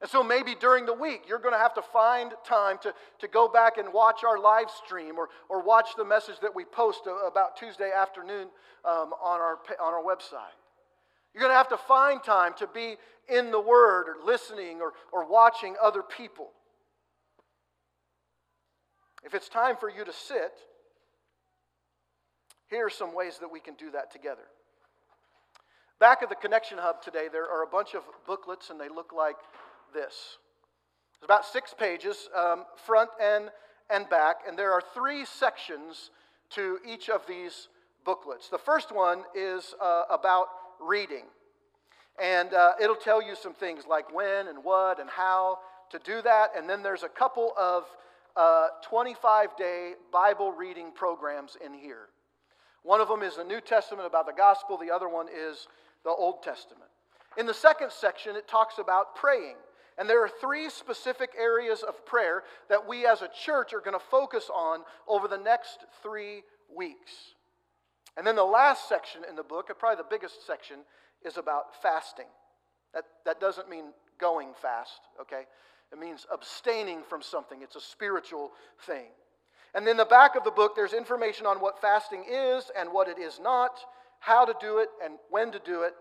[0.00, 3.28] And so maybe during the week, you're going to have to find time to, to
[3.28, 7.02] go back and watch our live stream or, or watch the message that we post
[7.26, 8.48] about Tuesday afternoon
[8.84, 10.54] um, on, our, on our website.
[11.32, 12.96] You're going to have to find time to be
[13.28, 16.50] in the Word or listening or, or watching other people.
[19.24, 20.52] If it's time for you to sit,
[22.68, 24.42] here are some ways that we can do that together.
[25.98, 29.12] Back at the Connection Hub today, there are a bunch of booklets, and they look
[29.16, 29.36] like
[29.94, 30.38] this.
[31.14, 33.50] It's about six pages, um, front and,
[33.88, 36.10] and back, and there are three sections
[36.50, 37.68] to each of these
[38.04, 38.48] booklets.
[38.48, 40.48] The first one is uh, about
[40.80, 41.24] reading,
[42.22, 45.58] and uh, it'll tell you some things like when and what and how
[45.90, 47.84] to do that, and then there's a couple of
[48.82, 52.08] 25 uh, day Bible reading programs in here.
[52.82, 55.66] One of them is the New Testament about the gospel, the other one is
[56.04, 56.90] the Old Testament.
[57.36, 59.56] In the second section, it talks about praying.
[59.98, 63.98] And there are three specific areas of prayer that we as a church are going
[63.98, 66.42] to focus on over the next three
[66.74, 67.34] weeks.
[68.16, 70.76] And then the last section in the book, probably the biggest section,
[71.24, 72.26] is about fasting.
[72.94, 73.86] That, that doesn't mean
[74.18, 75.42] going fast, okay?
[75.96, 78.52] It means abstaining from something, it's a spiritual
[78.86, 79.06] thing.
[79.74, 83.08] And then the back of the book, there's information on what fasting is and what
[83.08, 83.80] it is not,
[84.20, 85.94] how to do it, and when to do it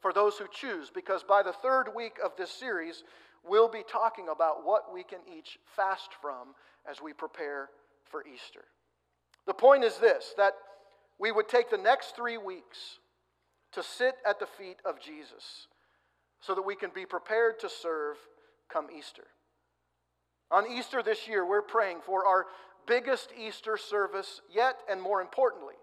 [0.00, 0.90] for those who choose.
[0.94, 3.04] Because by the third week of this series,
[3.46, 6.54] we'll be talking about what we can each fast from
[6.90, 7.68] as we prepare
[8.10, 8.64] for Easter.
[9.46, 10.54] The point is this that
[11.18, 12.78] we would take the next three weeks
[13.72, 15.68] to sit at the feet of Jesus
[16.40, 18.16] so that we can be prepared to serve
[18.68, 19.24] come Easter.
[20.54, 22.46] On Easter this year, we're praying for our
[22.86, 25.74] biggest Easter service yet, and more importantly,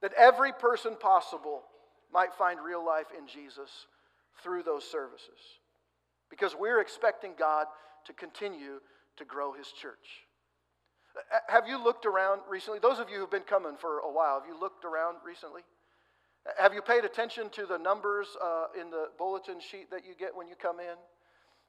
[0.00, 1.60] that every person possible
[2.10, 3.68] might find real life in Jesus
[4.42, 5.60] through those services
[6.30, 7.66] because we're expecting God
[8.06, 8.80] to continue
[9.18, 10.24] to grow his church.
[11.48, 12.78] Have you looked around recently?
[12.78, 15.62] Those of you who've been coming for a while, have you looked around recently?
[16.58, 20.34] Have you paid attention to the numbers uh, in the bulletin sheet that you get
[20.34, 20.96] when you come in?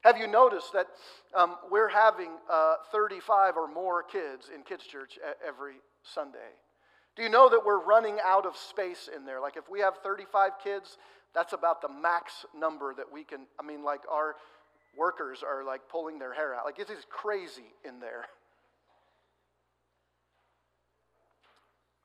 [0.02, 0.86] Have you noticed that
[1.34, 6.38] um, we're having uh, 35 or more kids in kids' church every Sunday?
[7.16, 9.40] Do you know that we're running out of space in there?
[9.40, 10.96] Like if we have 35 kids,
[11.34, 13.40] that's about the max number that we can.
[13.58, 14.36] I mean, like our
[14.96, 16.64] workers are like pulling their hair out.
[16.64, 18.24] Like it is crazy in there.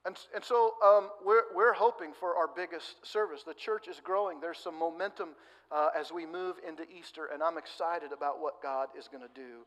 [0.06, 3.44] And, and so um, we're, we're hoping for our biggest service.
[3.46, 4.40] The church is growing.
[4.40, 5.30] There's some momentum
[5.72, 9.34] uh, as we move into Easter, and I'm excited about what God is going to
[9.34, 9.66] do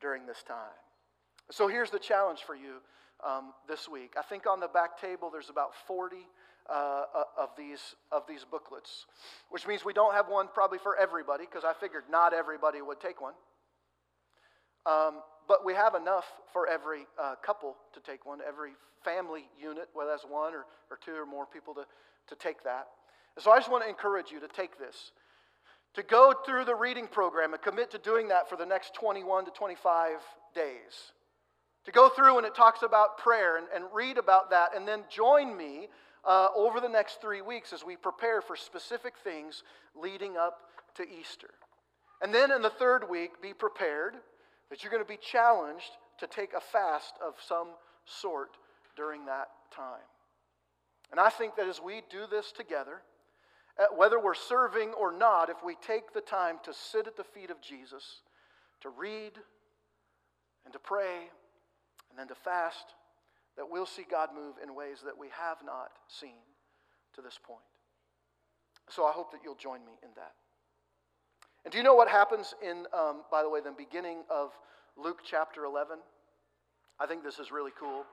[0.00, 0.76] during this time.
[1.50, 2.76] So here's the challenge for you
[3.26, 4.14] um, this week.
[4.18, 6.16] I think on the back table there's about 40
[6.68, 9.06] uh, uh, of, these, of these booklets,
[9.48, 13.00] which means we don't have one probably for everybody because I figured not everybody would
[13.00, 13.34] take one.
[14.86, 18.72] Um, but we have enough for every uh, couple to take one, every
[19.04, 21.84] family unit, whether that's one or, or two or more people to,
[22.28, 22.86] to take that.
[23.36, 25.12] And so I just want to encourage you to take this,
[25.94, 29.46] to go through the reading program and commit to doing that for the next 21
[29.46, 30.18] to 25
[30.54, 31.12] days.
[31.86, 35.02] To go through and it talks about prayer and, and read about that, and then
[35.08, 35.88] join me
[36.24, 39.62] uh, over the next three weeks as we prepare for specific things
[40.00, 40.58] leading up
[40.94, 41.50] to Easter.
[42.22, 44.16] And then in the third week, be prepared
[44.70, 47.68] that you're going to be challenged to take a fast of some
[48.04, 48.50] sort
[48.96, 50.06] during that time.
[51.10, 53.02] And I think that as we do this together,
[53.78, 57.24] uh, whether we're serving or not, if we take the time to sit at the
[57.24, 58.20] feet of Jesus,
[58.82, 59.32] to read
[60.64, 61.30] and to pray,
[62.10, 62.94] and then to fast,
[63.56, 66.38] that we'll see God move in ways that we have not seen
[67.14, 67.64] to this point.
[68.88, 70.34] So I hope that you'll join me in that.
[71.64, 74.50] And do you know what happens in, um, by the way, the beginning of
[74.96, 75.98] Luke chapter 11?
[76.98, 78.04] I think this is really cool.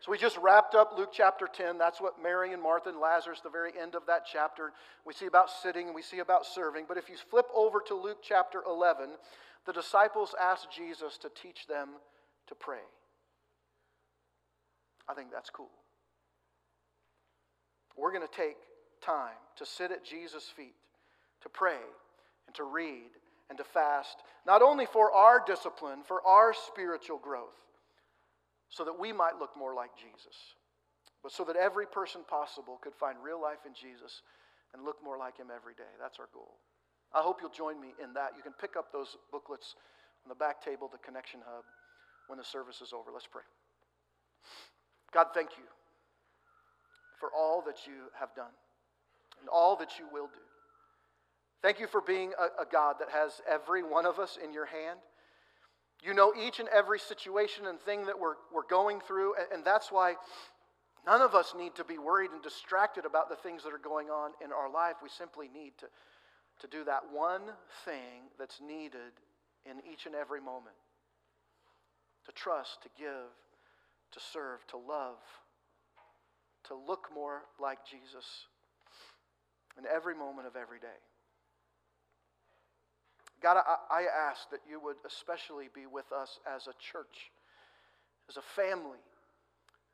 [0.00, 1.78] So we just wrapped up Luke chapter 10.
[1.78, 4.72] That's what Mary and Martha and Lazarus, the very end of that chapter.
[5.06, 6.84] We see about sitting and we see about serving.
[6.88, 9.10] But if you flip over to Luke chapter 11,
[9.66, 11.90] the disciples asked Jesus to teach them
[12.48, 12.84] to pray.
[15.08, 15.70] I think that's cool.
[17.96, 18.56] We're going to take
[19.00, 20.74] time to sit at Jesus' feet,
[21.42, 21.78] to pray,
[22.46, 23.10] and to read,
[23.48, 24.16] and to fast,
[24.46, 27.54] not only for our discipline, for our spiritual growth
[28.68, 30.56] so that we might look more like Jesus,
[31.22, 34.22] but so that every person possible could find real life in Jesus
[34.72, 35.92] and look more like him every day.
[36.00, 36.56] That's our goal.
[37.14, 38.32] I hope you'll join me in that.
[38.36, 39.76] You can pick up those booklets
[40.24, 41.64] on the back table, the Connection Hub,
[42.26, 43.12] when the service is over.
[43.12, 43.46] Let's pray.
[45.12, 45.64] God, thank you
[47.20, 48.52] for all that you have done
[49.40, 50.43] and all that you will do.
[51.64, 54.66] Thank you for being a, a God that has every one of us in your
[54.66, 54.98] hand.
[56.02, 59.64] You know each and every situation and thing that we're, we're going through, and, and
[59.64, 60.16] that's why
[61.06, 64.08] none of us need to be worried and distracted about the things that are going
[64.08, 64.96] on in our life.
[65.02, 65.86] We simply need to,
[66.60, 67.40] to do that one
[67.86, 69.16] thing that's needed
[69.64, 70.76] in each and every moment
[72.26, 73.32] to trust, to give,
[74.12, 75.16] to serve, to love,
[76.64, 78.26] to look more like Jesus
[79.78, 81.00] in every moment of every day.
[83.44, 87.30] God, I, I ask that you would especially be with us as a church,
[88.30, 89.04] as a family,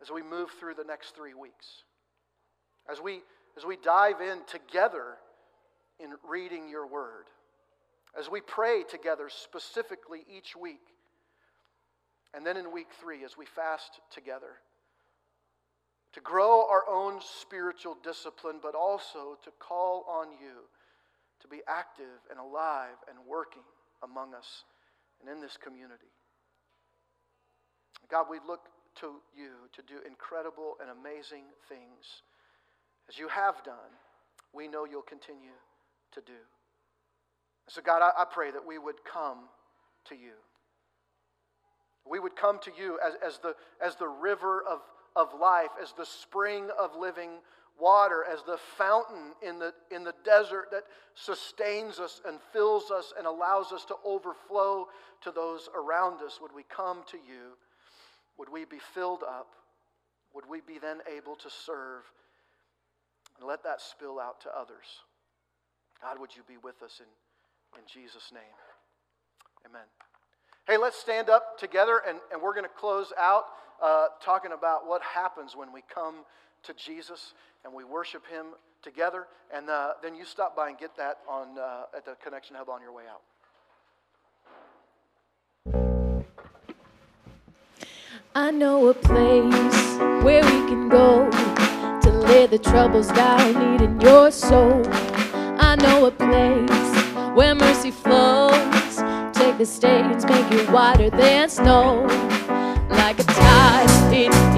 [0.01, 1.83] as we move through the next three weeks.
[2.89, 3.23] As we,
[3.57, 5.17] as we dive in together
[5.99, 7.25] in reading your word.
[8.17, 10.95] As we pray together specifically each week.
[12.33, 14.63] And then in week three, as we fast together.
[16.13, 20.69] To grow our own spiritual discipline, but also to call on you
[21.41, 23.63] to be active and alive and working
[24.03, 24.65] among us
[25.21, 26.13] and in this community.
[28.11, 28.69] God, we look
[29.01, 32.23] to you to do incredible and amazing things.
[33.09, 33.93] As you have done,
[34.53, 35.57] we know you'll continue
[36.13, 36.41] to do.
[37.69, 39.39] So, God, I, I pray that we would come
[40.07, 40.33] to you.
[42.09, 43.55] We would come to you as, as, the,
[43.85, 44.81] as the river of,
[45.15, 47.31] of life, as the spring of living
[47.79, 50.85] water as the fountain in the, in the desert that
[51.15, 54.87] sustains us and fills us and allows us to overflow
[55.23, 56.39] to those around us.
[56.41, 57.57] Would we come to you?
[58.39, 59.49] Would we be filled up?
[60.35, 62.03] Would we be then able to serve
[63.39, 64.87] and let that spill out to others?
[66.01, 68.43] God, would you be with us in, in Jesus' name?
[69.67, 69.85] Amen.
[70.67, 73.45] Hey, let's stand up together and, and we're going to close out
[73.83, 76.17] uh, talking about what happens when we come
[76.65, 77.35] to Jesus
[77.65, 78.47] and we worship Him
[78.83, 79.27] together.
[79.55, 82.69] And uh, then you stop by and get that on, uh, at the Connection Hub
[82.69, 83.23] on your way out.
[88.35, 94.31] I know a place where we can go to lay the troubles down, needing your
[94.31, 94.83] soul.
[94.87, 98.97] I know a place where mercy flows.
[99.35, 102.07] Take the stains, make it whiter than snow.
[102.89, 104.50] Like a tide,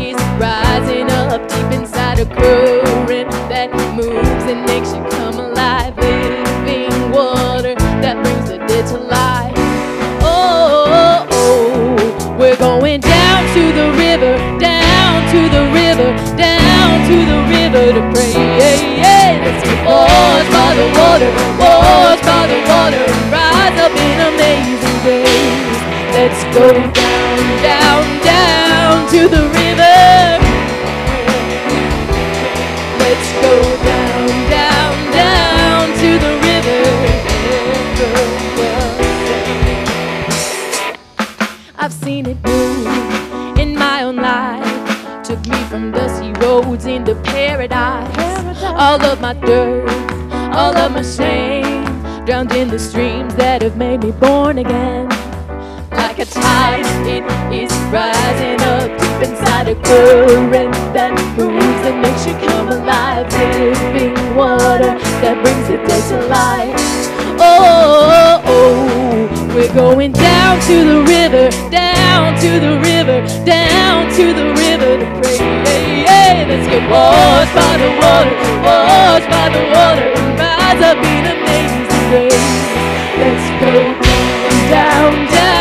[0.43, 5.95] rising up deep inside a current that moves and makes you come alive.
[6.03, 9.55] Living water that brings the dead to life.
[10.19, 17.17] Oh, oh, oh, we're going down to the river, down to the river, down to
[17.23, 18.35] the river to pray.
[18.35, 19.47] Yeah, yeah.
[19.47, 21.31] Let's get washed by the water,
[21.63, 25.83] washed by the water, and rise up in amazing grace.
[26.19, 26.67] Let's go
[26.99, 29.72] down, down, down to the river.
[49.35, 49.89] My dirt,
[50.55, 51.85] all of my shame,
[52.25, 55.09] drowned in the streams that have made me born again.
[55.91, 62.27] Like a tide, it is rising up deep inside a current that moves and makes
[62.27, 63.33] you come alive.
[63.33, 66.75] Living water that brings the dead to life.
[67.41, 74.35] Oh, oh, oh, we're going down to the river, down to the river, down to
[74.35, 75.92] the river to pray.
[76.33, 78.35] Let's get washed by the water,
[78.65, 82.65] washed by the water, and rise up in amazing grace.
[83.21, 83.73] Let's go
[84.71, 85.52] down, down, down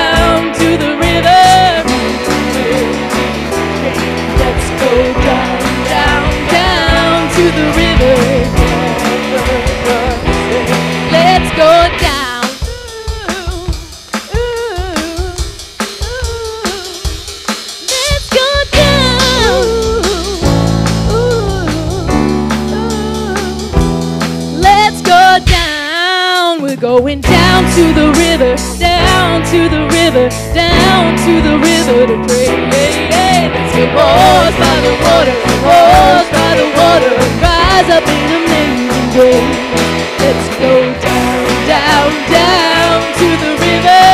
[27.81, 32.45] to the river, down to the river, down to the river to pray.
[32.69, 35.35] Hey, hey, let's get washed by the water,
[35.65, 39.57] washed by the water, and rise up in amazing grace.
[40.21, 41.41] Let's go down,
[41.73, 44.05] down, down to the river.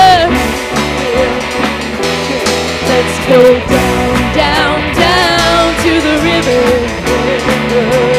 [2.88, 8.17] Let's go down, down, down to the river.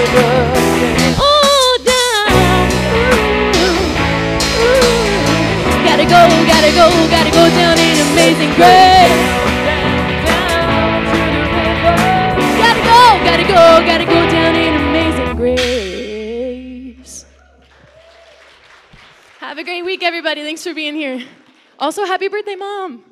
[6.78, 9.18] Go, gotta go down in amazing grace.
[12.62, 17.26] Gotta go, gotta go, gotta go down in amazing grace.
[19.40, 20.42] Have a great week, everybody.
[20.42, 21.26] Thanks for being here.
[21.80, 23.07] Also, happy birthday, Mom.